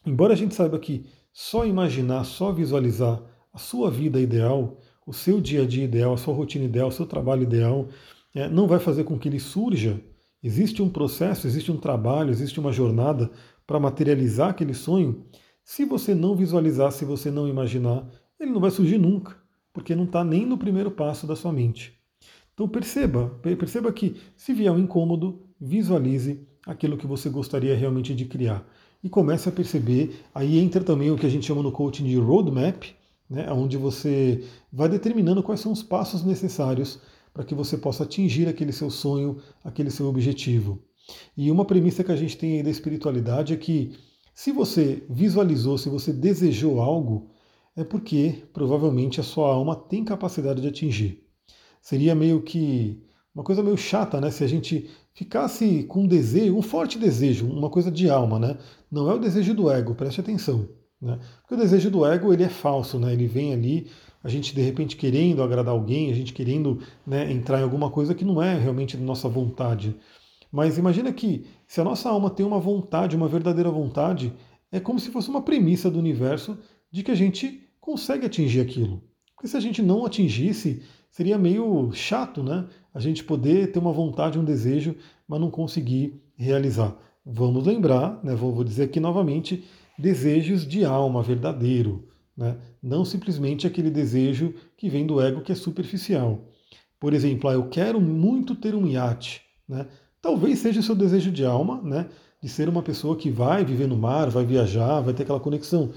embora 0.05 0.35
a 0.35 0.37
gente 0.37 0.55
saiba 0.55 0.79
que 0.79 1.07
só 1.33 1.65
imaginar, 1.65 2.25
só 2.25 2.53
visualizar 2.53 3.23
a 3.55 3.57
sua 3.57 3.91
vida 3.91 4.21
ideal, 4.21 4.79
o 5.07 5.13
seu 5.15 5.41
dia 5.41 5.63
a 5.63 5.67
dia 5.67 5.85
ideal, 5.85 6.13
a 6.13 6.19
sua 6.19 6.35
rotina 6.35 6.67
ideal, 6.67 6.89
o 6.89 6.93
seu 6.93 7.07
trabalho 7.07 7.43
ideal, 7.43 7.89
é, 8.35 8.51
não 8.51 8.69
vai 8.69 8.79
fazer 8.79 9.05
com 9.05 9.19
que 9.19 9.31
ele 9.31 9.41
surja. 9.41 9.99
Existe 10.43 10.83
um 10.83 10.91
processo, 10.91 11.47
existe 11.47 11.73
um 11.73 11.79
trabalho, 11.79 12.29
existe 12.29 12.61
uma 12.61 12.71
jornada 12.71 13.31
para 13.67 13.81
materializar 13.81 14.51
aquele 14.51 14.75
sonho. 14.75 15.25
Se 15.65 15.87
você 15.87 16.15
não 16.15 16.37
visualizar, 16.37 16.93
se 16.93 17.07
você 17.07 17.31
não 17.31 17.49
imaginar, 17.49 18.07
ele 18.39 18.51
não 18.51 18.61
vai 18.61 18.71
surgir 18.71 18.99
nunca, 18.99 19.39
porque 19.73 19.97
não 19.97 20.05
está 20.05 20.23
nem 20.23 20.45
no 20.45 20.59
primeiro 20.59 20.91
passo 20.91 21.27
da 21.27 21.35
sua 21.35 21.51
mente. 21.51 21.99
Então 22.53 22.69
perceba, 22.69 23.31
perceba 23.41 23.91
que 23.91 24.21
se 24.37 24.53
vier 24.53 24.71
um 24.71 24.79
incômodo, 24.79 25.47
visualize 25.59 26.47
aquilo 26.71 26.97
que 26.97 27.07
você 27.07 27.29
gostaria 27.29 27.77
realmente 27.77 28.15
de 28.15 28.25
criar. 28.25 28.65
E 29.03 29.09
comece 29.09 29.49
a 29.49 29.53
perceber, 29.53 30.21
aí 30.33 30.59
entra 30.59 30.85
também 30.85 31.11
o 31.11 31.17
que 31.17 31.27
a 31.27 31.29
gente 31.29 31.45
chama 31.45 31.63
no 31.63 31.73
coaching 31.73 32.05
de 32.05 32.17
roadmap, 32.17 32.85
né, 33.29 33.51
onde 33.53 33.77
você 33.77 34.45
vai 34.73 34.89
determinando 34.89 35.43
quais 35.43 35.61
são 35.61 35.73
os 35.73 35.83
passos 35.83 36.25
necessários 36.25 37.01
para 37.35 37.43
que 37.43 37.57
você 37.57 37.77
possa 37.77 38.05
atingir 38.05 38.47
aquele 38.47 38.73
seu 38.73 38.89
sonho, 38.89 39.39
aquele 39.65 39.91
seu 39.91 40.07
objetivo. 40.07 40.81
E 41.37 41.51
uma 41.51 41.65
premissa 41.65 42.05
que 42.05 42.13
a 42.13 42.17
gente 42.17 42.37
tem 42.37 42.59
aí 42.59 42.63
da 42.63 42.71
espiritualidade 42.71 43.53
é 43.53 43.57
que 43.57 43.97
se 44.33 44.53
você 44.53 45.03
visualizou, 45.11 45.77
se 45.77 45.89
você 45.89 46.13
desejou 46.13 46.81
algo, 46.81 47.31
é 47.75 47.83
porque 47.83 48.45
provavelmente 48.53 49.19
a 49.19 49.25
sua 49.25 49.53
alma 49.53 49.75
tem 49.75 50.05
capacidade 50.05 50.61
de 50.61 50.69
atingir. 50.69 51.25
Seria 51.83 52.15
meio 52.15 52.43
que 52.43 53.03
uma 53.35 53.45
coisa 53.45 53.63
meio 53.63 53.77
chata, 53.77 54.21
né? 54.21 54.31
Se 54.31 54.43
a 54.43 54.47
gente 54.47 54.91
ficasse 55.13 55.85
com 55.85 56.03
um 56.03 56.07
desejo, 56.07 56.57
um 56.57 56.63
forte 56.63 56.99
desejo, 56.99 57.47
uma 57.47 57.71
coisa 57.71 57.91
de 57.91 58.11
alma, 58.11 58.39
né? 58.39 58.59
Não 58.91 59.11
é 59.11 59.15
o 59.15 59.19
desejo 59.19 59.55
do 59.55 59.71
ego, 59.71 59.95
preste 59.95 60.21
atenção. 60.21 60.69
Né? 61.01 61.19
Porque 61.41 61.55
o 61.55 61.57
desejo 61.57 61.91
do 61.91 62.05
ego 62.05 62.33
ele 62.33 62.43
é 62.43 62.49
falso, 62.49 62.99
né? 62.99 63.13
ele 63.13 63.27
vem 63.27 63.53
ali, 63.53 63.91
a 64.23 64.29
gente 64.29 64.55
de 64.55 64.61
repente 64.61 64.97
querendo 64.97 65.43
agradar 65.43 65.73
alguém, 65.73 66.11
a 66.11 66.15
gente 66.15 66.33
querendo 66.33 66.83
né, 67.07 67.33
entrar 67.33 67.61
em 67.61 67.63
alguma 67.63 67.91
coisa 67.91 68.15
que 68.15 68.25
não 68.25 68.43
é 68.43 68.59
realmente 68.59 68.97
nossa 68.99 69.29
vontade. 69.29 69.97
Mas 70.53 70.77
imagina 70.77 71.13
que 71.13 71.47
se 71.67 71.81
a 71.81 71.85
nossa 71.85 72.11
alma 72.11 72.29
tem 72.29 72.45
uma 72.45 72.59
vontade, 72.59 73.17
uma 73.17 73.29
verdadeira 73.29 73.71
vontade, 73.71 74.33
é 74.71 74.79
como 74.79 75.01
se 75.01 75.11
fosse 75.11 75.31
uma 75.31 75.43
premissa 75.43 75.91
do 75.91 75.99
universo 75.99 76.59
de 76.91 77.03
que 77.03 77.11
a 77.11 77.15
gente 77.15 77.69
consegue 77.81 78.27
atingir 78.27 78.61
aquilo. 78.61 79.03
Porque 79.35 79.49
se 79.49 79.57
a 79.57 79.61
gente 79.61 79.81
não 79.81 80.05
atingisse, 80.05 80.83
seria 81.11 81.39
meio 81.39 81.91
chato, 81.93 82.43
né? 82.43 82.69
A 82.93 83.01
gente 83.01 83.25
poder 83.25 83.73
ter 83.73 83.79
uma 83.79 83.93
vontade, 83.93 84.39
um 84.39 84.45
desejo, 84.45 84.97
mas 85.27 85.41
não 85.41 85.51
conseguir 85.51 86.21
realizar. 86.37 86.97
Vamos 87.25 87.67
lembrar, 87.67 88.19
né, 88.25 88.35
vou, 88.35 88.53
vou 88.53 88.65
dizer 88.65 88.85
aqui 88.85 88.99
novamente, 88.99 89.65
desejos 89.99 90.67
de 90.67 90.85
alma 90.85 91.23
verdadeiro, 91.23 92.09
né? 92.37 92.57
não 92.83 93.05
simplesmente 93.05 93.67
aquele 93.67 93.91
desejo 93.91 94.55
que 94.77 94.89
vem 94.89 95.07
do 95.07 95.21
ego 95.21 95.43
que 95.43 95.53
é 95.53 95.55
superficial. 95.55 96.47
Por 96.99 97.13
exemplo, 97.13 97.51
ah, 97.51 97.53
eu 97.53 97.69
quero 97.69 98.01
muito 98.01 98.55
ter 98.55 98.75
um 98.75 98.87
iate. 98.87 99.43
Né? 99.69 99.87
Talvez 100.23 100.59
seja 100.59 100.81
o 100.81 100.83
seu 100.83 100.95
desejo 100.95 101.31
de 101.31 101.45
alma, 101.45 101.81
né? 101.83 102.09
de 102.43 102.49
ser 102.49 102.69
uma 102.69 102.83
pessoa 102.83 103.17
que 103.17 103.31
vai 103.31 103.65
viver 103.65 103.87
no 103.87 103.97
mar, 103.97 104.31
vai 104.31 104.45
viajar, 104.45 105.01
vai 105.01 105.13
ter 105.13 105.25
aquela 105.25 105.41
conexão. 105.41 105.93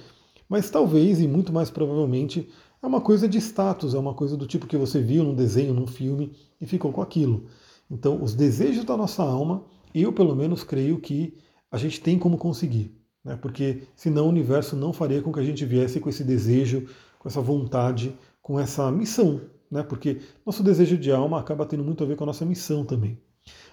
Mas 0.50 0.70
talvez, 0.70 1.22
e 1.22 1.28
muito 1.28 1.54
mais 1.54 1.70
provavelmente, 1.72 2.50
é 2.84 2.88
uma 2.88 3.02
coisa 3.02 3.28
de 3.28 3.40
status, 3.40 3.96
é 3.96 3.98
uma 3.98 4.14
coisa 4.14 4.38
do 4.38 4.46
tipo 4.46 4.68
que 4.68 4.78
você 4.78 5.02
viu 5.02 5.24
num 5.24 5.34
desenho, 5.34 5.74
num 5.74 5.88
filme 5.88 6.34
e 6.62 6.68
ficou 6.68 6.92
com 6.92 7.02
aquilo. 7.02 7.48
Então, 7.90 8.22
os 8.22 8.36
desejos 8.36 8.84
da 8.84 8.96
nossa 8.96 9.24
alma, 9.24 9.64
eu 9.96 10.14
pelo 10.14 10.36
menos 10.36 10.64
creio 10.64 11.00
que 11.00 11.36
a 11.72 11.78
gente 11.78 12.00
tem 12.02 12.20
como 12.20 12.38
conseguir 12.38 13.04
né? 13.24 13.36
porque 13.36 13.84
senão 13.96 14.26
o 14.26 14.30
universo 14.30 14.76
não 14.76 14.92
faria 14.92 15.22
com 15.22 15.32
que 15.32 15.40
a 15.40 15.44
gente 15.44 15.66
viesse 15.66 16.00
com 16.00 16.10
esse 16.10 16.24
desejo, 16.24 16.88
com 17.18 17.30
essa 17.30 17.42
vontade, 17.42 18.16
com 18.42 18.60
essa 18.60 18.92
missão, 18.92 19.42
né? 19.72 19.82
porque 19.84 20.22
nosso 20.46 20.64
desejo 20.64 20.98
de 20.98 21.12
alma 21.12 21.40
acaba 21.40 21.66
tendo 21.66 21.84
muito 21.84 22.04
a 22.04 22.08
ver 22.08 22.16
com 22.16 22.24
a 22.24 22.28
nossa 22.28 22.46
missão 22.46 22.84
também. 22.84 23.20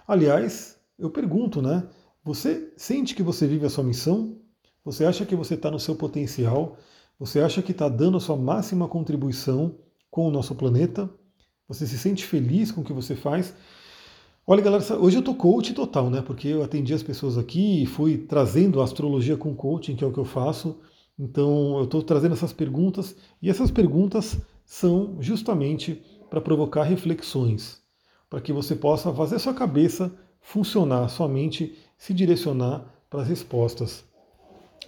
Aliás, 0.06 0.78
eu 0.98 1.10
pergunto, 1.10 1.60
né? 1.60 1.86
Você 2.22 2.72
sente 2.76 3.14
que 3.14 3.22
você 3.22 3.46
vive 3.46 3.64
a 3.66 3.70
sua 3.70 3.84
missão? 3.84 4.36
Você 4.84 5.04
acha 5.04 5.24
que 5.24 5.34
você 5.34 5.54
está 5.54 5.70
no 5.70 5.80
seu 5.80 5.94
potencial? 5.94 6.76
Você 7.20 7.38
acha 7.38 7.60
que 7.60 7.72
está 7.72 7.86
dando 7.86 8.16
a 8.16 8.20
sua 8.20 8.34
máxima 8.34 8.88
contribuição 8.88 9.74
com 10.10 10.26
o 10.26 10.30
nosso 10.30 10.54
planeta? 10.54 11.06
Você 11.68 11.86
se 11.86 11.98
sente 11.98 12.24
feliz 12.24 12.72
com 12.72 12.80
o 12.80 12.84
que 12.84 12.94
você 12.94 13.14
faz? 13.14 13.54
Olha, 14.46 14.62
galera, 14.62 14.82
hoje 14.98 15.18
eu 15.18 15.22
tô 15.22 15.34
coach 15.34 15.74
total, 15.74 16.08
né? 16.08 16.22
Porque 16.22 16.48
eu 16.48 16.62
atendi 16.62 16.94
as 16.94 17.02
pessoas 17.02 17.36
aqui 17.36 17.82
e 17.82 17.84
fui 17.84 18.16
trazendo 18.16 18.80
astrologia 18.80 19.36
com 19.36 19.54
coaching, 19.54 19.96
que 19.96 20.02
é 20.02 20.06
o 20.06 20.12
que 20.14 20.18
eu 20.18 20.24
faço. 20.24 20.80
Então, 21.18 21.76
eu 21.76 21.84
estou 21.84 22.02
trazendo 22.02 22.32
essas 22.32 22.54
perguntas 22.54 23.14
e 23.42 23.50
essas 23.50 23.70
perguntas 23.70 24.40
são 24.64 25.18
justamente 25.20 26.02
para 26.30 26.40
provocar 26.40 26.84
reflexões, 26.84 27.82
para 28.30 28.40
que 28.40 28.50
você 28.50 28.74
possa 28.74 29.12
fazer 29.12 29.38
sua 29.38 29.52
cabeça 29.52 30.10
funcionar, 30.40 31.06
sua 31.10 31.28
mente 31.28 31.76
se 31.98 32.14
direcionar 32.14 32.82
para 33.10 33.20
as 33.20 33.28
respostas. 33.28 34.06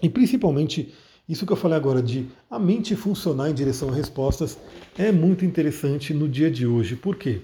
E 0.03 0.09
principalmente 0.09 0.95
isso 1.33 1.47
que 1.47 1.53
eu 1.53 1.57
falei 1.57 1.79
agora 1.79 2.03
de 2.03 2.29
a 2.51 2.59
mente 2.59 2.95
funcionar 2.95 3.49
em 3.49 3.55
direção 3.55 3.89
a 3.89 3.93
respostas 3.93 4.59
é 4.99 5.11
muito 5.11 5.47
interessante 5.47 6.13
no 6.13 6.29
dia 6.29 6.51
de 6.51 6.67
hoje. 6.67 6.95
Por 6.95 7.17
quê? 7.17 7.41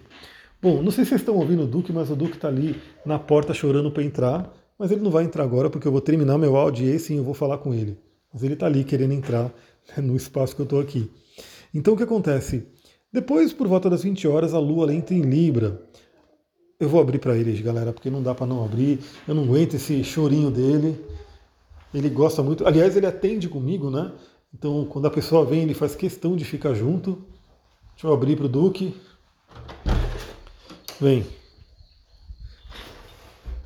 Bom, 0.61 0.83
não 0.83 0.91
sei 0.91 1.05
se 1.05 1.11
vocês 1.11 1.23
estão 1.23 1.37
ouvindo 1.37 1.63
o 1.63 1.67
Duque, 1.67 1.91
mas 1.91 2.11
o 2.11 2.15
Duque 2.15 2.35
está 2.35 2.49
ali 2.49 2.77
na 3.07 3.19
porta 3.19 3.55
chorando 3.55 3.91
para 3.91 4.03
entrar, 4.03 4.55
mas 4.79 4.91
ele 4.91 5.01
não 5.01 5.11
vai 5.11 5.25
entrar 5.25 5.43
agora 5.43 5.71
porque 5.71 5.89
eu 5.89 5.93
vou 5.93 6.03
terminar 6.03 6.37
meu 6.37 6.55
áudio 6.55 6.87
e 6.87 6.93
aí 6.93 6.99
sim 6.99 7.17
eu 7.17 7.25
vou 7.25 7.33
falar 7.33 7.57
com 7.59 7.73
ele. 7.73 7.99
Mas 8.31 8.43
ele 8.43 8.53
está 8.53 8.67
ali 8.67 8.85
querendo 8.85 9.15
entrar 9.15 9.45
né, 9.97 10.03
no 10.03 10.15
espaço 10.15 10.55
que 10.55 10.61
eu 10.61 10.65
estou 10.65 10.81
aqui. 10.81 11.11
Então 11.73 11.95
o 11.95 11.97
que 11.97 12.03
acontece? 12.03 12.67
Depois, 13.11 13.55
por 13.55 13.67
volta 13.67 13.89
das 13.89 14.03
20 14.03 14.29
horas, 14.29 14.53
a 14.53 14.59
Lua 14.59 14.93
entra 14.93 15.15
em 15.15 15.23
Libra. 15.23 15.81
Eu 16.79 16.91
vou 16.91 17.01
abrir 17.01 17.19
para 17.19 17.35
eles, 17.35 17.59
galera, 17.63 17.91
porque 17.91 18.11
não 18.11 18.23
dá 18.23 18.35
para 18.35 18.47
não 18.47 18.63
abrir. 18.63 19.01
Eu 19.27 19.35
não 19.35 19.45
aguento 19.45 19.75
esse 19.75 20.05
chorinho 20.05 20.51
dele. 20.51 20.95
Ele 21.93 22.09
gosta 22.09 22.43
muito. 22.43 22.67
Aliás, 22.67 22.97
ele 22.97 23.07
atende 23.07 23.49
comigo, 23.49 23.91
né? 23.91 24.13
Então, 24.53 24.85
quando 24.87 25.07
a 25.07 25.11
pessoa 25.11 25.45
vem, 25.45 25.63
ele 25.63 25.75
faz 25.75 25.95
questão 25.95 26.37
de 26.37 26.45
ficar 26.45 26.75
junto. 26.75 27.25
Deixa 27.93 28.07
eu 28.07 28.13
abrir 28.13 28.37
para 28.37 28.47
o 28.47 28.49
Duque. 28.49 28.95
Vem. 31.01 31.27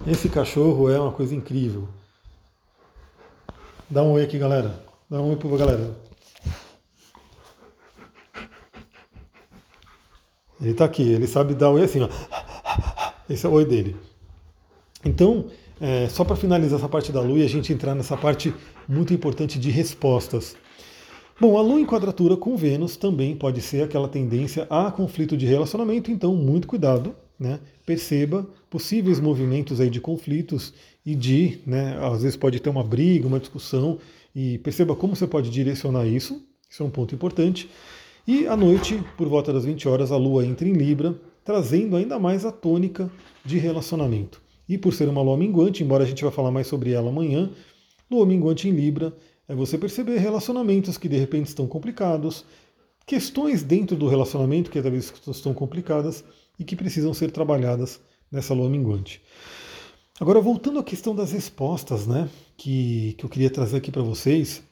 Esse 0.07 0.29
cachorro 0.29 0.91
é 0.91 0.99
uma 0.99 1.13
coisa 1.13 1.35
incrível. 1.35 1.89
Dá 3.89 4.03
um 4.03 4.13
oi 4.13 4.25
aqui, 4.25 4.39
galera. 4.39 4.85
Dá 5.09 5.21
um 5.21 5.31
oi 5.31 5.37
pra 5.37 5.57
galera. 5.57 5.97
Ele 10.61 10.75
tá 10.75 10.85
aqui, 10.85 11.03
ele 11.03 11.27
sabe 11.27 11.55
dar 11.55 11.71
oi 11.71 11.83
assim, 11.83 12.01
ó. 12.01 12.09
Esse 13.29 13.47
é 13.47 13.49
o 13.49 13.53
oi 13.53 13.65
dele. 13.65 13.97
Então, 15.05 15.51
é, 15.83 16.09
só 16.09 16.25
para 16.25 16.37
finalizar 16.37 16.79
essa 16.79 16.88
parte 16.88 17.11
da 17.11 17.21
lua 17.21 17.40
e 17.40 17.45
a 17.45 17.49
gente 17.49 17.73
entrar 17.73 17.92
nessa 17.92 18.16
parte 18.16 18.55
muito 18.88 19.12
importante 19.12 19.59
de 19.59 19.68
respostas. 19.68 20.55
Bom, 21.40 21.59
a 21.59 21.61
lua 21.61 21.81
em 21.81 21.85
quadratura 21.85 22.37
com 22.37 22.57
Vênus 22.57 22.97
também 22.97 23.35
pode 23.35 23.61
ser 23.61 23.83
aquela 23.83 24.07
tendência 24.07 24.64
a 24.71 24.92
conflito 24.92 25.37
de 25.37 25.45
relacionamento, 25.45 26.12
então 26.12 26.37
muito 26.37 26.68
cuidado 26.68 27.16
né, 27.37 27.59
perceba 27.85 28.49
possíveis 28.71 29.18
movimentos 29.18 29.81
aí 29.81 29.90
de 29.90 30.01
conflitos 30.01 30.73
e 31.05 31.16
de, 31.16 31.59
né, 31.66 31.99
às 32.01 32.23
vezes 32.23 32.37
pode 32.37 32.61
ter 32.61 32.71
uma 32.71 32.85
briga, 32.85 33.27
uma 33.27 33.40
discussão, 33.40 33.99
e 34.33 34.59
perceba 34.59 34.95
como 34.95 35.16
você 35.16 35.27
pode 35.27 35.51
direcionar 35.51 36.07
isso, 36.07 36.40
isso 36.71 36.85
é 36.85 36.87
um 36.87 36.90
ponto 36.90 37.12
importante. 37.12 37.68
E 38.25 38.47
à 38.47 38.57
noite, 38.57 39.03
por 39.16 39.29
volta 39.29 39.53
das 39.53 39.64
20 39.64 39.88
horas, 39.88 40.12
a 40.12 40.16
Lua 40.16 40.47
entra 40.47 40.68
em 40.68 40.73
Libra, 40.73 41.21
trazendo 41.45 41.97
ainda 41.97 42.21
mais 42.21 42.47
a 42.47 42.53
tônica 42.53 43.11
de 43.45 43.59
relacionamento. 43.59 44.40
E 44.73 44.79
por 44.79 44.93
ser 44.93 45.09
uma 45.09 45.23
Lua 45.23 45.37
minguante, 45.37 45.83
embora 45.83 46.05
a 46.05 46.07
gente 46.07 46.23
vai 46.23 46.33
falar 46.33 46.51
mais 46.51 46.67
sobre 46.67 46.93
ela 46.93 47.11
amanhã, 47.11 47.51
Lua 48.11 48.27
minguante 48.27 48.69
em 48.69 48.73
Libra 48.73 49.15
é 49.47 49.55
você 49.55 49.77
perceber 49.77 50.19
relacionamentos 50.19 50.97
que 50.97 51.09
de 51.09 51.17
repente 51.17 51.49
estão 51.49 51.67
complicados, 51.67 52.45
questões 53.07 53.63
dentro 53.63 53.97
do 53.97 54.09
relacionamento 54.09 54.71
que 54.71 54.81
talvez 54.81 55.13
estão 55.29 55.53
complicadas, 55.53 56.25
e 56.59 56.65
que 56.65 56.77
precisam 56.77 57.13
ser 57.13 57.31
trabalhadas 57.31 58.01
nessa 58.31 58.55
lua 58.55 58.71
minguante. 58.71 59.21
Agora, 60.21 60.41
voltando 60.41 60.79
à 60.79 60.85
questão 60.85 61.15
das 61.15 61.33
respostas, 61.33 62.07
né, 62.07 62.29
que, 62.57 63.15
que 63.19 63.25
eu 63.25 63.29
queria 63.29 63.51
trazer 63.51 63.79
aqui 63.79 63.91
para 63.91 64.03
vocês, 64.03 64.63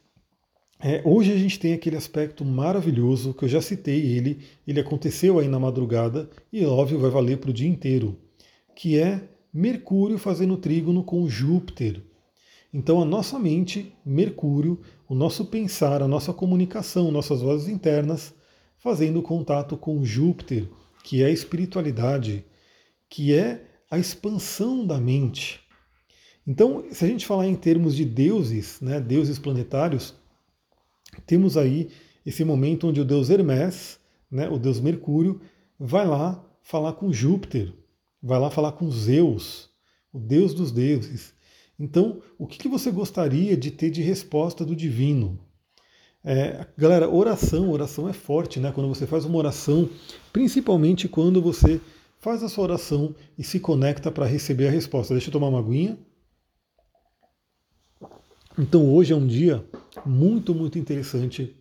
é, 0.78 1.02
hoje 1.04 1.32
a 1.32 1.36
gente 1.36 1.58
tem 1.58 1.74
aquele 1.74 1.96
aspecto 1.96 2.44
maravilhoso 2.44 3.34
que 3.34 3.44
eu 3.44 3.48
já 3.48 3.60
citei 3.60 4.00
ele, 4.00 4.40
ele 4.66 4.80
aconteceu 4.80 5.38
aí 5.38 5.48
na 5.48 5.58
madrugada 5.58 6.30
e 6.52 6.64
óbvio 6.64 7.00
vai 7.00 7.10
valer 7.10 7.38
para 7.38 7.50
o 7.50 7.52
dia 7.54 7.68
inteiro, 7.68 8.16
que 8.74 8.98
é 8.98 9.28
Mercúrio 9.52 10.16
fazendo 10.18 10.56
trígono 10.56 11.02
com 11.02 11.28
Júpiter. 11.28 12.02
Então 12.72 13.02
a 13.02 13.04
nossa 13.04 13.38
mente, 13.38 13.92
Mercúrio, 14.04 14.80
o 15.08 15.14
nosso 15.14 15.46
pensar, 15.46 16.02
a 16.02 16.08
nossa 16.08 16.32
comunicação, 16.32 17.10
nossas 17.10 17.42
vozes 17.42 17.68
internas, 17.68 18.32
fazendo 18.78 19.20
contato 19.20 19.76
com 19.76 20.04
Júpiter, 20.04 20.68
que 21.02 21.22
é 21.22 21.26
a 21.26 21.30
espiritualidade, 21.30 22.44
que 23.08 23.34
é 23.34 23.64
a 23.90 23.98
expansão 23.98 24.86
da 24.86 25.00
mente. 25.00 25.60
Então, 26.46 26.84
se 26.92 27.04
a 27.04 27.08
gente 27.08 27.26
falar 27.26 27.46
em 27.46 27.56
termos 27.56 27.96
de 27.96 28.04
deuses, 28.04 28.80
né, 28.80 29.00
deuses 29.00 29.38
planetários, 29.38 30.14
temos 31.26 31.56
aí 31.56 31.90
esse 32.24 32.44
momento 32.44 32.86
onde 32.86 33.00
o 33.00 33.04
deus 33.04 33.30
Hermes, 33.30 33.98
né, 34.30 34.48
o 34.48 34.58
deus 34.58 34.78
Mercúrio, 34.80 35.40
vai 35.78 36.06
lá 36.06 36.44
falar 36.62 36.92
com 36.92 37.12
Júpiter, 37.12 37.74
vai 38.22 38.38
lá 38.38 38.50
falar 38.50 38.72
com 38.72 38.90
Zeus, 38.90 39.70
o 40.12 40.18
deus 40.18 40.54
dos 40.54 40.70
deuses. 40.72 41.34
Então, 41.78 42.20
o 42.38 42.46
que, 42.46 42.58
que 42.58 42.68
você 42.68 42.90
gostaria 42.90 43.56
de 43.56 43.70
ter 43.70 43.90
de 43.90 44.02
resposta 44.02 44.64
do 44.64 44.76
divino? 44.76 45.38
É, 46.22 46.66
galera, 46.76 47.08
oração, 47.08 47.70
oração 47.70 48.06
é 48.08 48.12
forte, 48.12 48.60
né? 48.60 48.70
Quando 48.72 48.88
você 48.88 49.06
faz 49.06 49.24
uma 49.24 49.38
oração, 49.38 49.88
principalmente 50.32 51.08
quando 51.08 51.40
você 51.40 51.80
faz 52.18 52.42
a 52.42 52.48
sua 52.48 52.64
oração 52.64 53.14
e 53.38 53.42
se 53.42 53.58
conecta 53.58 54.10
para 54.10 54.26
receber 54.26 54.68
a 54.68 54.70
resposta. 54.70 55.14
Deixa 55.14 55.28
eu 55.28 55.32
tomar 55.32 55.48
uma 55.48 55.60
aguinha. 55.60 55.98
Então 58.58 58.92
hoje 58.92 59.14
é 59.14 59.16
um 59.16 59.26
dia 59.26 59.64
muito, 60.04 60.54
muito 60.54 60.78
interessante 60.78 61.56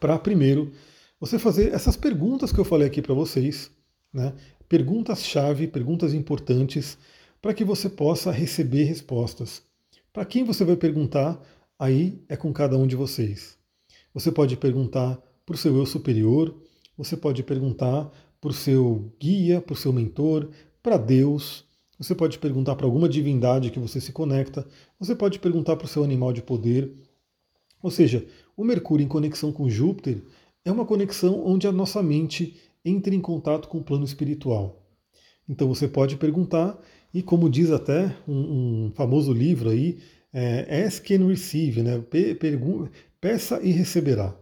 para 0.00 0.18
primeiro 0.18 0.72
você 1.20 1.38
fazer 1.38 1.74
essas 1.74 1.96
perguntas 1.96 2.52
que 2.52 2.58
eu 2.58 2.64
falei 2.64 2.86
aqui 2.86 3.02
para 3.02 3.14
vocês, 3.14 3.70
né? 4.12 4.34
Perguntas-chave, 4.68 5.68
perguntas 5.68 6.12
importantes, 6.12 6.98
para 7.40 7.54
que 7.54 7.64
você 7.64 7.88
possa 7.88 8.30
receber 8.30 8.84
respostas. 8.84 9.62
Para 10.12 10.24
quem 10.24 10.42
você 10.44 10.64
vai 10.64 10.76
perguntar, 10.76 11.40
aí 11.78 12.20
é 12.28 12.36
com 12.36 12.52
cada 12.52 12.76
um 12.76 12.86
de 12.86 12.96
vocês. 12.96 13.56
Você 14.12 14.32
pode 14.32 14.56
perguntar 14.56 15.20
para 15.44 15.54
o 15.54 15.58
seu 15.58 15.76
eu 15.76 15.86
superior, 15.86 16.54
você 16.96 17.16
pode 17.16 17.42
perguntar 17.42 18.10
para 18.40 18.50
o 18.50 18.54
seu 18.54 19.12
guia, 19.20 19.60
para 19.60 19.74
o 19.74 19.76
seu 19.76 19.92
mentor, 19.92 20.48
para 20.82 20.96
Deus, 20.96 21.64
você 21.98 22.14
pode 22.14 22.38
perguntar 22.38 22.76
para 22.76 22.86
alguma 22.86 23.08
divindade 23.08 23.70
que 23.70 23.78
você 23.78 24.00
se 24.00 24.12
conecta, 24.12 24.66
você 24.98 25.14
pode 25.14 25.38
perguntar 25.38 25.76
para 25.76 25.86
o 25.86 25.88
seu 25.88 26.04
animal 26.04 26.32
de 26.32 26.42
poder. 26.42 26.92
Ou 27.82 27.90
seja, 27.90 28.26
o 28.56 28.64
Mercúrio 28.64 29.04
em 29.04 29.08
conexão 29.08 29.52
com 29.52 29.68
Júpiter 29.68 30.22
é 30.64 30.70
uma 30.70 30.84
conexão 30.84 31.46
onde 31.46 31.66
a 31.66 31.72
nossa 31.72 32.02
mente 32.02 32.56
entra 32.86 33.14
em 33.14 33.20
contato 33.20 33.68
com 33.68 33.78
o 33.78 33.82
plano 33.82 34.04
espiritual. 34.04 34.82
Então 35.48 35.68
você 35.68 35.88
pode 35.88 36.16
perguntar, 36.16 36.80
e 37.12 37.22
como 37.22 37.50
diz 37.50 37.70
até 37.70 38.16
um, 38.26 38.86
um 38.86 38.92
famoso 38.94 39.32
livro 39.32 39.70
aí, 39.70 39.98
é, 40.32 40.84
Ask 40.84 41.10
and 41.10 41.26
Receive, 41.26 41.82
né? 41.82 42.02
peça 43.20 43.60
e 43.62 43.70
receberá. 43.72 44.36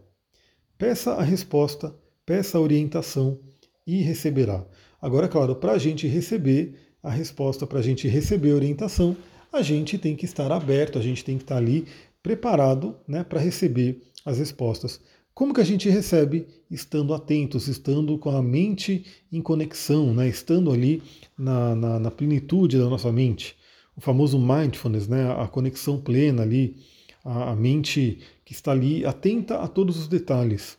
Peça 0.76 1.14
a 1.14 1.22
resposta, 1.22 1.94
peça 2.26 2.58
a 2.58 2.60
orientação 2.60 3.38
e 3.86 4.02
receberá. 4.02 4.66
Agora, 5.00 5.28
claro, 5.28 5.56
para 5.56 5.72
a 5.72 5.78
gente 5.78 6.06
receber 6.06 6.74
a 7.02 7.10
resposta, 7.10 7.66
para 7.66 7.78
a 7.78 7.82
gente 7.82 8.08
receber 8.08 8.52
a 8.52 8.56
orientação, 8.56 9.16
a 9.52 9.62
gente 9.62 9.98
tem 9.98 10.16
que 10.16 10.24
estar 10.24 10.50
aberto, 10.50 10.98
a 10.98 11.02
gente 11.02 11.24
tem 11.24 11.36
que 11.36 11.44
estar 11.44 11.58
ali 11.58 11.86
preparado 12.22 12.96
né, 13.06 13.22
para 13.22 13.38
receber 13.38 14.02
as 14.24 14.38
respostas. 14.38 15.00
Como 15.34 15.52
que 15.52 15.60
a 15.60 15.64
gente 15.64 15.90
recebe? 15.90 16.46
Estando 16.70 17.12
atentos, 17.12 17.66
estando 17.66 18.16
com 18.16 18.30
a 18.30 18.40
mente 18.40 19.04
em 19.32 19.42
conexão, 19.42 20.14
né? 20.14 20.28
estando 20.28 20.70
ali 20.70 21.02
na, 21.36 21.74
na, 21.74 21.98
na 21.98 22.10
plenitude 22.10 22.78
da 22.78 22.84
nossa 22.84 23.10
mente. 23.10 23.56
O 23.96 24.00
famoso 24.00 24.38
mindfulness, 24.38 25.08
né? 25.08 25.34
a 25.36 25.48
conexão 25.48 26.00
plena 26.00 26.42
ali, 26.42 26.76
a, 27.24 27.50
a 27.50 27.56
mente 27.56 28.20
que 28.44 28.52
está 28.52 28.70
ali 28.70 29.04
atenta 29.04 29.58
a 29.58 29.66
todos 29.66 29.98
os 29.98 30.06
detalhes, 30.06 30.78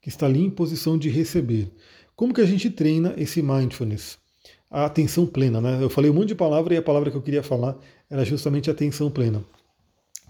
que 0.00 0.08
está 0.08 0.26
ali 0.26 0.40
em 0.40 0.50
posição 0.50 0.96
de 0.96 1.08
receber. 1.08 1.68
Como 2.14 2.32
que 2.32 2.40
a 2.40 2.46
gente 2.46 2.70
treina 2.70 3.12
esse 3.16 3.42
mindfulness? 3.42 4.18
A 4.70 4.84
atenção 4.84 5.26
plena, 5.26 5.60
né? 5.60 5.82
Eu 5.82 5.90
falei 5.90 6.12
um 6.12 6.14
monte 6.14 6.28
de 6.28 6.34
palavra 6.36 6.74
e 6.74 6.76
a 6.76 6.82
palavra 6.82 7.10
que 7.10 7.16
eu 7.16 7.22
queria 7.22 7.42
falar 7.42 7.76
era 8.08 8.24
justamente 8.24 8.70
atenção 8.70 9.10
plena. 9.10 9.44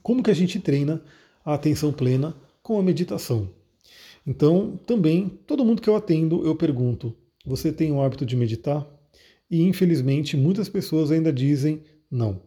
Como 0.02 0.22
que 0.22 0.30
a 0.30 0.34
gente 0.34 0.58
treina 0.60 1.02
a 1.44 1.52
atenção 1.52 1.92
plena 1.92 2.34
com 2.62 2.78
a 2.78 2.82
meditação? 2.82 3.50
Então, 4.26 4.76
também, 4.84 5.28
todo 5.46 5.64
mundo 5.64 5.80
que 5.80 5.88
eu 5.88 5.94
atendo, 5.96 6.44
eu 6.44 6.56
pergunto: 6.56 7.14
você 7.44 7.72
tem 7.72 7.92
o 7.92 8.02
hábito 8.02 8.26
de 8.26 8.36
meditar? 8.36 8.86
E 9.48 9.62
infelizmente, 9.62 10.36
muitas 10.36 10.68
pessoas 10.68 11.12
ainda 11.12 11.32
dizem 11.32 11.82
não. 12.10 12.42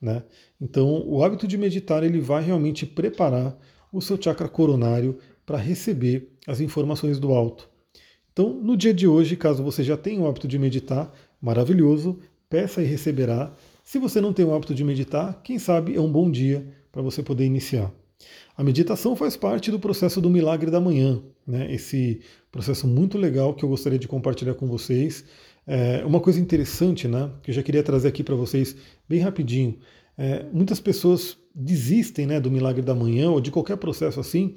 Né? 0.00 0.22
Então, 0.58 1.06
o 1.06 1.22
hábito 1.22 1.46
de 1.46 1.58
meditar 1.58 2.02
ele 2.02 2.20
vai 2.20 2.42
realmente 2.42 2.86
preparar 2.86 3.58
o 3.92 4.00
seu 4.00 4.20
chakra 4.20 4.48
coronário 4.48 5.18
para 5.44 5.58
receber 5.58 6.32
as 6.46 6.60
informações 6.60 7.18
do 7.18 7.32
alto. 7.32 7.68
Então, 8.32 8.54
no 8.54 8.76
dia 8.76 8.94
de 8.94 9.06
hoje, 9.06 9.36
caso 9.36 9.62
você 9.62 9.82
já 9.82 9.96
tenha 9.96 10.22
o 10.22 10.26
hábito 10.26 10.48
de 10.48 10.58
meditar, 10.58 11.12
maravilhoso, 11.40 12.18
peça 12.48 12.82
e 12.82 12.86
receberá. 12.86 13.52
Se 13.84 13.98
você 13.98 14.20
não 14.20 14.32
tem 14.32 14.46
o 14.46 14.54
hábito 14.54 14.74
de 14.74 14.84
meditar, 14.84 15.42
quem 15.42 15.58
sabe 15.58 15.94
é 15.94 16.00
um 16.00 16.10
bom 16.10 16.30
dia 16.30 16.66
para 16.90 17.02
você 17.02 17.22
poder 17.22 17.44
iniciar. 17.44 17.92
A 18.56 18.62
meditação 18.62 19.16
faz 19.16 19.36
parte 19.36 19.70
do 19.70 19.78
processo 19.78 20.20
do 20.20 20.28
milagre 20.28 20.70
da 20.70 20.80
manhã, 20.80 21.22
né? 21.46 21.72
esse 21.72 22.20
processo 22.52 22.86
muito 22.86 23.16
legal 23.16 23.54
que 23.54 23.64
eu 23.64 23.68
gostaria 23.68 23.98
de 23.98 24.08
compartilhar 24.08 24.54
com 24.54 24.66
vocês. 24.66 25.24
É 25.66 26.04
uma 26.04 26.20
coisa 26.20 26.40
interessante, 26.40 27.06
né, 27.06 27.30
que 27.42 27.50
eu 27.50 27.54
já 27.54 27.62
queria 27.62 27.82
trazer 27.82 28.08
aqui 28.08 28.24
para 28.24 28.34
vocês 28.34 28.76
bem 29.08 29.20
rapidinho. 29.20 29.78
É, 30.18 30.44
muitas 30.52 30.80
pessoas 30.80 31.38
desistem 31.54 32.26
né, 32.26 32.40
do 32.40 32.50
milagre 32.50 32.82
da 32.82 32.94
manhã 32.94 33.30
ou 33.30 33.40
de 33.40 33.50
qualquer 33.50 33.76
processo 33.76 34.20
assim, 34.20 34.56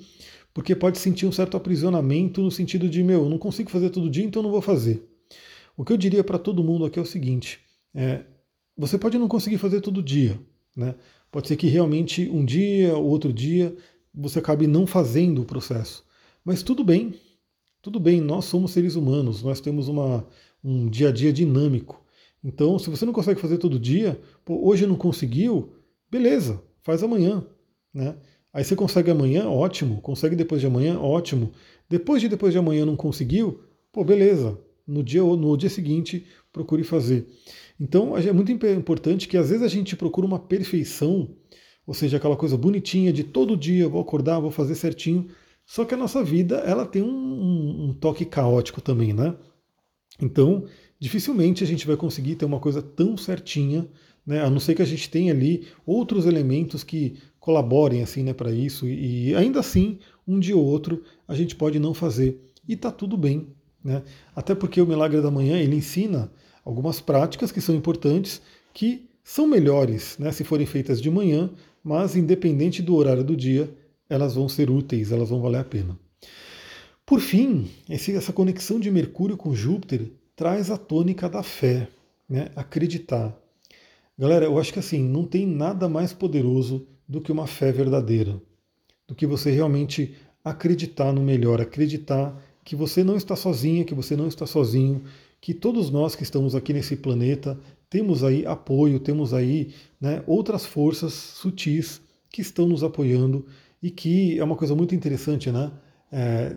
porque 0.54 0.76
pode 0.76 0.98
sentir 0.98 1.26
um 1.26 1.32
certo 1.32 1.56
aprisionamento 1.56 2.42
no 2.42 2.52
sentido 2.52 2.90
de, 2.90 3.04
meu, 3.04 3.30
não 3.30 3.38
consigo 3.38 3.70
fazer 3.70 3.90
todo 3.90 4.10
dia, 4.10 4.24
então 4.24 4.44
não 4.44 4.52
vou 4.52 4.62
fazer. 4.62 5.04
O 5.76 5.84
que 5.84 5.94
eu 5.94 5.98
diria 5.98 6.24
para 6.24 6.38
todo 6.38 6.64
mundo 6.64 6.86
aqui 6.86 7.00
é 7.00 7.02
o 7.02 7.06
seguinte: 7.06 7.60
é, 7.94 8.22
você 8.78 8.98
pode 8.98 9.18
não 9.18 9.28
conseguir 9.28 9.58
fazer 9.58 9.82
todo 9.82 10.04
dia, 10.04 10.40
né? 10.76 10.96
Pode 11.34 11.48
ser 11.48 11.56
que 11.56 11.66
realmente 11.66 12.30
um 12.30 12.46
dia 12.46 12.96
ou 12.96 13.06
outro 13.06 13.34
dia 13.34 13.76
você 14.14 14.38
acabe 14.38 14.68
não 14.68 14.86
fazendo 14.86 15.42
o 15.42 15.46
processo. 15.46 16.06
Mas 16.46 16.62
tudo 16.62 16.84
bem, 16.84 17.16
tudo 17.82 18.00
bem, 18.00 18.22
nós 18.22 18.46
somos 18.46 18.70
seres 18.70 18.96
humanos, 18.96 19.42
nós 19.42 19.60
temos 19.60 19.88
uma, 19.88 20.28
um 20.64 20.88
dia 20.88 21.10
a 21.10 21.12
dia 21.12 21.34
dinâmico. 21.34 22.06
Então, 22.44 22.78
se 22.78 22.88
você 22.88 23.04
não 23.04 23.12
consegue 23.12 23.42
fazer 23.42 23.58
todo 23.58 23.80
dia, 23.80 24.22
pô, 24.46 24.64
hoje 24.64 24.86
não 24.86 24.96
conseguiu, 24.96 25.74
beleza, 26.12 26.62
faz 26.84 27.02
amanhã. 27.02 27.44
Né? 27.92 28.16
Aí 28.54 28.64
você 28.64 28.76
consegue 28.76 29.10
amanhã, 29.10 29.50
ótimo. 29.50 30.02
Consegue 30.02 30.36
depois 30.36 30.62
de 30.62 30.68
amanhã, 30.68 31.00
ótimo. 31.00 31.52
Depois 31.90 32.22
de 32.22 32.30
depois 32.30 32.54
de 32.54 32.60
amanhã 32.60 32.86
não 32.86 32.96
conseguiu, 32.96 33.60
pô, 33.92 34.04
beleza. 34.04 34.56
No 34.86 35.02
dia, 35.02 35.24
no 35.24 35.58
dia 35.58 35.70
seguinte, 35.70 36.28
procure 36.52 36.84
fazer. 36.84 37.28
Então 37.80 38.18
é 38.18 38.32
muito 38.32 38.52
importante 38.52 39.28
que 39.28 39.38
às 39.38 39.50
vezes 39.50 39.64
a 39.64 39.68
gente 39.68 39.96
procura 39.96 40.28
uma 40.28 40.40
perfeição, 40.40 41.36
ou 41.86 41.94
seja, 41.94 42.18
aquela 42.18 42.38
coisa 42.38 42.58
bonitinha 42.58 43.12
de 43.12 43.24
todo 43.24 43.58
dia 43.58 43.90
vou 43.90 44.02
acordar, 44.02 44.40
vou 44.40 44.52
fazer 44.52 44.76
certinho. 44.76 45.28
Só 45.66 45.86
que 45.86 45.94
a 45.94 45.98
nossa 45.98 46.24
vida 46.24 46.58
ela 46.58 46.86
tem 46.86 47.02
um, 47.02 47.90
um 47.90 47.94
toque 47.94 48.26
caótico 48.26 48.82
também, 48.82 49.14
né? 49.14 49.36
Então 50.22 50.66
dificilmente 51.00 51.64
a 51.64 51.68
gente 51.68 51.86
vai 51.86 51.98
conseguir 51.98 52.36
ter 52.36 52.46
uma 52.46 52.60
coisa 52.60 52.82
tão 52.82 53.18
certinha, 53.18 53.90
né? 54.26 54.42
A 54.42 54.50
não 54.50 54.60
ser 54.60 54.76
que 54.76 54.82
a 54.82 54.86
gente 54.86 55.10
tenha 55.10 55.34
ali 55.34 55.68
outros 55.86 56.26
elementos 56.26 56.84
que 56.84 57.18
colaborem 57.40 58.02
assim, 58.02 58.24
né, 58.24 58.34
para 58.34 58.54
isso. 58.54 58.88
E 58.88 59.36
ainda 59.36 59.60
assim, 59.60 60.00
um 60.26 60.40
dia 60.40 60.56
ou 60.56 60.64
outro 60.64 61.04
a 61.28 61.36
gente 61.36 61.56
pode 61.56 61.78
não 61.78 61.94
fazer 61.94 62.40
e 62.66 62.78
tá 62.78 62.90
tudo 62.90 63.18
bem, 63.18 63.50
né? 63.84 64.04
Até 64.34 64.56
porque 64.56 64.82
o 64.82 64.88
milagre 64.88 65.22
da 65.22 65.30
manhã 65.30 65.58
ele 65.58 65.76
ensina 65.76 66.32
algumas 66.64 67.00
práticas 67.02 67.52
que 67.52 67.62
são 67.62 67.76
importantes, 67.76 68.42
que 68.74 69.10
são 69.24 69.48
melhores 69.48 70.18
né, 70.18 70.32
se 70.32 70.44
forem 70.44 70.66
feitas 70.66 71.02
de 71.02 71.10
manhã, 71.10 71.50
mas 71.84 72.16
independente 72.16 72.82
do 72.82 72.96
horário 72.96 73.24
do 73.24 73.36
dia, 73.36 73.74
elas 74.10 74.36
vão 74.36 74.48
ser 74.48 74.70
úteis, 74.70 75.12
elas 75.12 75.30
vão 75.30 75.42
valer 75.42 75.60
a 75.60 75.64
pena. 75.64 75.98
Por 77.06 77.20
fim, 77.20 77.70
essa 77.90 78.32
conexão 78.32 78.80
de 78.80 78.90
Mercúrio 78.90 79.36
com 79.36 79.54
Júpiter 79.54 80.12
traz 80.36 80.72
a 80.72 80.78
tônica 80.78 81.30
da 81.30 81.44
fé, 81.44 81.88
né, 82.28 82.50
acreditar. 82.56 83.38
Galera, 84.18 84.46
eu 84.46 84.58
acho 84.58 84.72
que 84.72 84.80
assim, 84.80 85.04
não 85.04 85.26
tem 85.26 85.46
nada 85.46 85.90
mais 85.90 86.14
poderoso 86.14 86.88
do 87.08 87.20
que 87.20 87.32
uma 87.32 87.48
fé 87.48 87.72
verdadeira, 87.72 88.42
do 89.08 89.14
que 89.14 89.28
você 89.28 89.52
realmente 89.52 90.16
acreditar 90.44 91.12
no 91.12 91.22
melhor, 91.22 91.60
acreditar 91.60 92.42
que 92.64 92.76
você 92.76 93.04
não 93.04 93.18
está 93.18 93.36
sozinha, 93.36 93.84
que 93.84 93.94
você 93.94 94.16
não 94.16 94.28
está 94.28 94.46
sozinho, 94.46 95.04
que 95.44 95.54
todos 95.54 95.90
nós 95.90 96.16
que 96.16 96.24
estamos 96.24 96.56
aqui 96.56 96.72
nesse 96.72 96.96
planeta 96.96 97.60
temos 97.90 98.24
aí 98.24 98.46
apoio, 98.46 98.98
temos 98.98 99.34
aí 99.34 99.74
né, 100.00 100.24
outras 100.26 100.66
forças 100.66 101.12
sutis 101.12 102.00
que 102.30 102.40
estão 102.40 102.66
nos 102.66 102.82
apoiando 102.82 103.46
e 103.82 103.92
que 103.92 104.40
é 104.40 104.44
uma 104.44 104.56
coisa 104.56 104.74
muito 104.74 104.96
interessante, 104.96 105.52
né? 105.52 105.70
É, 106.10 106.56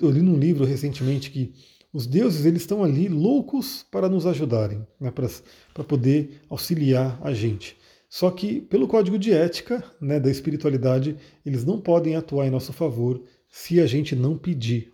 eu 0.00 0.10
li 0.10 0.22
num 0.22 0.38
livro 0.38 0.64
recentemente 0.64 1.30
que 1.30 1.52
os 1.92 2.06
deuses 2.06 2.46
eles 2.46 2.62
estão 2.62 2.82
ali 2.82 3.06
loucos 3.06 3.84
para 3.90 4.08
nos 4.08 4.24
ajudarem, 4.24 4.86
né, 4.98 5.10
para 5.10 5.84
poder 5.84 6.40
auxiliar 6.48 7.20
a 7.22 7.34
gente. 7.34 7.76
Só 8.08 8.30
que, 8.30 8.62
pelo 8.62 8.88
código 8.88 9.18
de 9.18 9.30
ética 9.30 9.84
né, 10.00 10.18
da 10.18 10.30
espiritualidade, 10.30 11.18
eles 11.44 11.66
não 11.66 11.78
podem 11.78 12.16
atuar 12.16 12.46
em 12.46 12.50
nosso 12.50 12.72
favor 12.72 13.22
se 13.46 13.78
a 13.78 13.86
gente 13.86 14.16
não 14.16 14.38
pedir, 14.38 14.90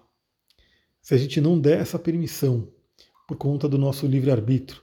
se 1.05 1.13
a 1.13 1.19
gente 1.19 1.39
não 1.39 1.61
der 1.61 1.81
essa 1.81 1.99
permissão, 1.99 2.67
por 3.29 3.37
conta 3.37 3.69
do 3.69 3.77
nosso 3.77 4.07
livre-arbítrio. 4.07 4.81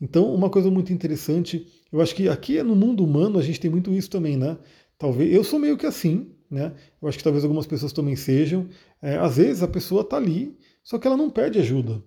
Então, 0.00 0.34
uma 0.34 0.50
coisa 0.50 0.68
muito 0.68 0.92
interessante, 0.92 1.64
eu 1.92 2.00
acho 2.00 2.12
que 2.12 2.28
aqui 2.28 2.60
no 2.60 2.74
mundo 2.74 3.04
humano 3.04 3.38
a 3.38 3.42
gente 3.42 3.60
tem 3.60 3.70
muito 3.70 3.92
isso 3.92 4.10
também, 4.10 4.36
né? 4.36 4.58
Talvez 4.98 5.32
eu 5.32 5.44
sou 5.44 5.60
meio 5.60 5.76
que 5.76 5.86
assim, 5.86 6.32
né? 6.50 6.72
Eu 7.00 7.08
acho 7.08 7.16
que 7.16 7.22
talvez 7.22 7.44
algumas 7.44 7.68
pessoas 7.68 7.92
também 7.92 8.16
sejam. 8.16 8.66
É, 9.00 9.16
às 9.16 9.36
vezes 9.36 9.62
a 9.62 9.68
pessoa 9.68 10.00
está 10.00 10.16
ali, 10.16 10.58
só 10.82 10.98
que 10.98 11.06
ela 11.06 11.16
não 11.16 11.30
pede 11.30 11.60
ajuda. 11.60 12.02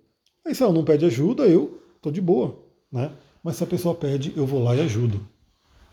Aí 0.45 0.53
se 0.53 0.61
ela 0.61 0.73
não 0.73 0.83
pede 0.83 1.05
ajuda, 1.05 1.47
eu 1.47 1.81
estou 1.95 2.11
de 2.11 2.19
boa, 2.19 2.61
né? 2.91 3.13
Mas 3.41 3.55
se 3.55 3.63
a 3.63 3.67
pessoa 3.67 3.95
pede, 3.95 4.33
eu 4.35 4.45
vou 4.45 4.61
lá 4.61 4.75
e 4.75 4.81
ajudo. 4.81 5.25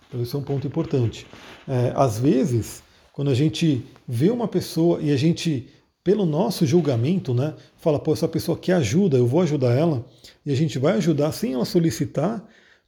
Então 0.09 0.21
esse 0.21 0.35
é 0.35 0.39
um 0.41 0.43
ponto 0.43 0.67
importante. 0.67 1.25
É, 1.69 1.93
às 1.95 2.19
vezes, 2.19 2.83
quando 3.13 3.31
a 3.31 3.35
gente 3.35 3.85
vê 4.09 4.29
uma 4.29 4.49
pessoa 4.49 5.01
e 5.01 5.13
a 5.13 5.17
gente, 5.17 5.69
pelo 6.11 6.27
nosso 6.27 6.67
julgamento, 6.67 7.33
né, 7.33 7.55
fala, 7.77 7.97
pô, 7.97 8.13
essa 8.13 8.27
pessoa 8.27 8.59
quer 8.59 8.73
ajuda, 8.73 9.17
eu 9.17 9.29
vou 9.29 9.43
ajudar 9.43 9.79
ela, 9.79 10.05
e 10.45 10.51
a 10.51 10.57
gente 10.57 10.77
vai 10.77 10.95
ajudar 10.95 11.31
sem 11.31 11.53
ela 11.53 11.65
solicitar, 11.65 12.45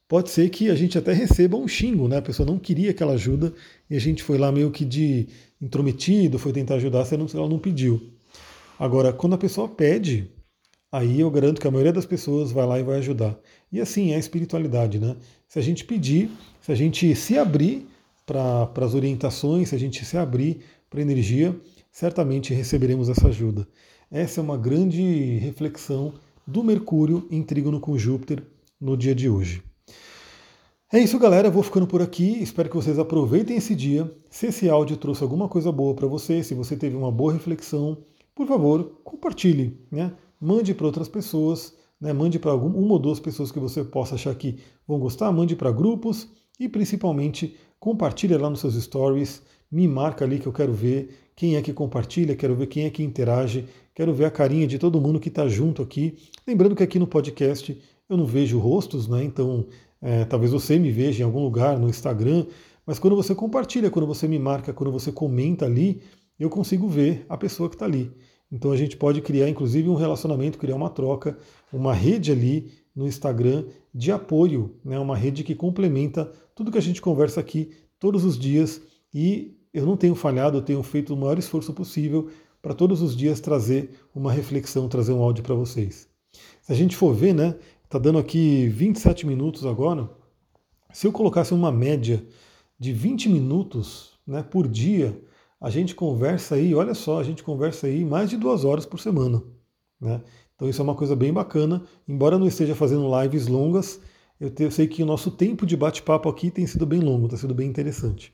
pode 0.09 0.29
ser 0.29 0.51
que 0.51 0.69
a 0.69 0.75
gente 0.75 0.99
até 0.99 1.13
receba 1.13 1.57
um 1.57 1.69
xingo, 1.69 2.09
né? 2.09 2.17
A 2.17 2.23
pessoa 2.23 2.45
não 2.45 2.59
queria 2.59 2.91
aquela 2.91 3.13
ajuda 3.13 3.55
e 3.89 3.95
a 3.95 4.01
gente 4.01 4.25
foi 4.25 4.39
lá 4.39 4.51
meio 4.51 4.73
que 4.73 4.85
de 4.85 5.29
intrometido, 5.61 6.37
foi 6.37 6.53
tentar 6.53 6.75
ajudar, 6.75 7.05
se 7.05 7.15
ela 7.15 7.49
não 7.49 7.61
pediu. 7.61 8.11
Agora, 8.77 9.13
quando 9.13 9.35
a 9.35 9.39
pessoa 9.39 9.69
pede, 9.69 10.29
aí 10.91 11.21
eu 11.21 11.31
garanto 11.31 11.61
que 11.61 11.69
a 11.69 11.71
maioria 11.71 11.93
das 11.93 12.05
pessoas 12.05 12.51
vai 12.51 12.67
lá 12.67 12.81
e 12.81 12.83
vai 12.83 12.99
ajudar. 12.99 13.39
E 13.71 13.81
assim 13.81 14.11
é 14.11 14.17
a 14.17 14.19
espiritualidade, 14.19 14.99
né? 14.99 15.15
Se 15.47 15.61
a 15.61 15.63
gente 15.63 15.85
pedir, 15.85 16.29
se 16.61 16.73
a 16.73 16.75
gente 16.75 17.15
se 17.15 17.39
abrir 17.39 17.87
para 18.27 18.69
as 18.85 18.95
orientações, 18.95 19.69
se 19.69 19.77
a 19.77 19.79
gente 19.79 20.05
se 20.05 20.19
abrir 20.19 20.59
para 20.91 20.99
a 20.99 21.03
energia, 21.03 21.57
certamente 21.93 22.55
receberemos 22.55 23.11
essa 23.11 23.29
ajuda. 23.29 23.69
Essa 24.11 24.41
é 24.41 24.43
uma 24.43 24.57
grande 24.57 25.37
reflexão 25.39 26.15
do 26.47 26.65
Mercúrio 26.65 27.29
em 27.31 27.43
trígono 27.43 27.79
com 27.79 27.97
Júpiter 27.97 28.43
no 28.81 28.97
dia 28.97 29.15
de 29.15 29.29
hoje. 29.29 29.63
É 30.91 30.99
isso, 30.99 31.19
galera. 31.19 31.49
Eu 31.49 31.53
vou 31.53 31.63
ficando 31.63 31.87
por 31.87 32.03
aqui. 32.03 32.43
Espero 32.43 32.69
que 32.69 32.77
vocês 32.77 32.99
aproveitem 32.99 33.57
esse 33.57 33.75
dia. 33.75 34.13
Se 34.29 34.47
esse 34.47 34.69
áudio 34.69 34.97
trouxe 34.97 35.23
alguma 35.23 35.49
coisa 35.49 35.71
boa 35.71 35.95
para 35.95 36.07
você, 36.07 36.43
se 36.43 36.55
você 36.55 36.77
teve 36.77 36.97
uma 36.97 37.13
boa 37.13 37.33
reflexão, 37.33 37.99
por 38.35 38.47
favor, 38.47 39.01
compartilhe, 39.05 39.79
né? 39.91 40.13
Mande 40.41 40.75
para 40.75 40.87
outras 40.87 41.09
pessoas, 41.09 41.75
né? 42.01 42.13
Mande 42.13 42.39
para 42.39 42.55
uma 42.55 42.93
ou 42.93 42.99
duas 42.99 43.21
pessoas 43.21 43.53
que 43.53 43.59
você 43.59 43.85
possa 43.85 44.17
achar 44.17 44.35
que 44.35 44.59
vão 44.87 44.99
gostar, 44.99 45.31
mande 45.31 45.55
para 45.55 45.71
grupos 45.71 46.29
e 46.59 46.69
principalmente 46.69 47.57
compartilhe 47.79 48.37
lá 48.37 48.51
nos 48.51 48.61
seus 48.61 48.75
stories, 48.75 49.43
me 49.73 49.89
marca 49.89 50.25
ali 50.25 50.39
que 50.39 50.47
eu 50.47 50.53
quero 50.53 50.73
ver 50.73 51.09
quem 51.35 51.57
é 51.57 51.63
que 51.63 51.73
compartilha, 51.73 52.37
quero 52.37 52.55
ver 52.55 52.67
quem 52.67 52.85
é 52.85 52.91
que 52.91 53.03
interage, 53.03 53.67
quero 53.95 54.13
ver 54.13 54.27
a 54.27 54.31
carinha 54.31 54.67
de 54.67 54.79
todo 54.79 55.01
mundo 55.01 55.19
que 55.19 55.29
está 55.29 55.49
junto 55.49 55.81
aqui. 55.81 56.19
Lembrando 56.47 56.77
que 56.77 56.83
aqui 56.83 56.99
no 56.99 57.07
podcast 57.07 57.81
eu 58.09 58.17
não 58.17 58.27
vejo 58.27 58.59
rostos, 58.59 59.09
né? 59.09 59.25
Então 59.25 59.67
é, 60.01 60.27
talvez 60.27 60.53
você 60.53 60.79
me 60.79 60.91
veja 60.91 61.23
em 61.23 61.25
algum 61.25 61.43
lugar 61.43 61.79
no 61.79 61.89
Instagram, 61.89 62.45
mas 62.87 62.99
quando 62.99 63.17
você 63.17 63.35
compartilha, 63.35 63.91
quando 63.91 64.07
você 64.07 64.29
me 64.29 64.39
marca, 64.39 64.73
quando 64.75 64.93
você 64.93 65.11
comenta 65.11 65.65
ali, 65.65 66.03
eu 66.39 66.51
consigo 66.51 66.87
ver 66.87 67.25
a 67.29 67.37
pessoa 67.39 67.69
que 67.69 67.77
está 67.77 67.87
ali. 67.87 68.13
Então 68.51 68.71
a 68.71 68.77
gente 68.77 68.99
pode 68.99 69.23
criar, 69.23 69.49
inclusive, 69.49 69.89
um 69.89 69.95
relacionamento, 69.95 70.59
criar 70.59 70.77
uma 70.77 70.91
troca, 70.91 71.39
uma 71.73 71.95
rede 71.95 72.31
ali 72.31 72.71
no 72.95 73.07
Instagram 73.07 73.65
de 73.95 74.13
apoio, 74.13 74.77
né? 74.85 74.99
uma 74.99 75.17
rede 75.17 75.43
que 75.43 75.55
complementa 75.55 76.31
tudo 76.55 76.71
que 76.71 76.77
a 76.77 76.83
gente 76.83 77.01
conversa 77.01 77.41
aqui 77.41 77.71
todos 77.99 78.25
os 78.25 78.39
dias. 78.39 78.83
E 79.15 79.57
eu 79.73 79.87
não 79.87 79.97
tenho 79.97 80.15
falhado, 80.15 80.59
eu 80.59 80.63
tenho 80.63 80.83
feito 80.83 81.15
o 81.15 81.17
maior 81.17 81.39
esforço 81.39 81.73
possível 81.73 82.31
para 82.61 82.75
todos 82.75 83.03
os 83.03 83.17
dias 83.17 83.41
trazer 83.41 83.91
uma 84.15 84.33
reflexão, 84.33 84.89
trazer 84.89 85.13
um 85.13 85.23
áudio 85.23 85.43
para 85.43 85.55
vocês. 85.55 86.09
Se 86.61 86.73
a 86.73 86.75
gente 86.75 86.97
for 86.97 87.15
ver, 87.15 87.35
né, 87.35 87.57
tá 87.89 87.99
dando 87.99 88.19
aqui 88.19 88.69
27 88.69 89.27
minutos 89.27 89.67
agora. 89.67 90.09
Se 90.93 91.07
eu 91.07 91.13
colocasse 91.13 91.53
uma 91.53 91.73
média 91.73 92.25
de 92.79 92.93
20 92.93 93.29
minutos 93.29 94.13
né, 94.27 94.43
por 94.43 94.69
dia, 94.69 95.21
a 95.61 95.71
gente 95.71 95.95
conversa 95.95 96.55
aí, 96.55 96.75
olha 96.75 96.95
só, 96.95 97.19
a 97.19 97.23
gente 97.23 97.43
conversa 97.43 97.87
aí 97.87 98.05
mais 98.05 98.31
de 98.31 98.37
duas 98.37 98.65
horas 98.65 98.87
por 98.87 99.01
semana. 99.01 99.43
Né? 100.01 100.21
Então 100.55 100.69
isso 100.69 100.81
é 100.81 100.85
uma 100.85 100.95
coisa 100.95 101.17
bem 101.17 101.33
bacana. 101.33 101.83
Embora 102.07 102.39
não 102.39 102.47
esteja 102.47 102.75
fazendo 102.75 103.11
lives 103.21 103.47
longas, 103.47 104.01
eu, 104.41 104.51
te, 104.51 104.65
eu 104.65 104.71
sei 104.71 104.87
que 104.87 105.03
o 105.03 105.07
nosso 105.07 105.31
tempo 105.31 105.65
de 105.65 105.77
bate-papo 105.77 106.29
aqui 106.29 106.51
tem 106.51 106.67
sido 106.67 106.85
bem 106.85 107.01
longo, 107.01 107.27
está 107.27 107.37
sendo 107.37 107.55
bem 107.55 107.69
interessante. 107.69 108.33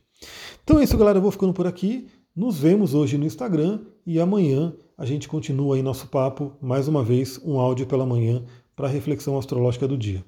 Então 0.65 0.79
é 0.79 0.85
isso, 0.85 0.97
galera. 0.97 1.19
Eu 1.19 1.23
vou 1.23 1.31
ficando 1.31 1.53
por 1.53 1.67
aqui. 1.67 2.09
Nos 2.35 2.59
vemos 2.59 2.95
hoje 2.95 3.19
no 3.19 3.27
Instagram 3.27 3.81
e 4.07 4.21
amanhã 4.21 4.73
a 4.97 5.05
gente 5.05 5.29
continua 5.29 5.77
aí 5.77 5.83
nosso 5.83 6.07
papo, 6.07 6.53
mais 6.61 6.87
uma 6.87 7.03
vez, 7.03 7.41
um 7.45 7.59
áudio 7.59 7.87
pela 7.87 8.07
manhã 8.07 8.45
para 8.77 8.87
a 8.87 8.91
reflexão 8.91 9.37
astrológica 9.37 9.89
do 9.89 9.97
dia. 9.97 10.25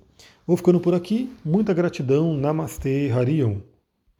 Vou 0.46 0.56
ficando 0.56 0.80
por 0.80 0.94
aqui. 0.94 1.30
Muita 1.44 1.72
gratidão. 1.72 2.34
Namastê, 2.34 3.10
Harion. 3.10 3.58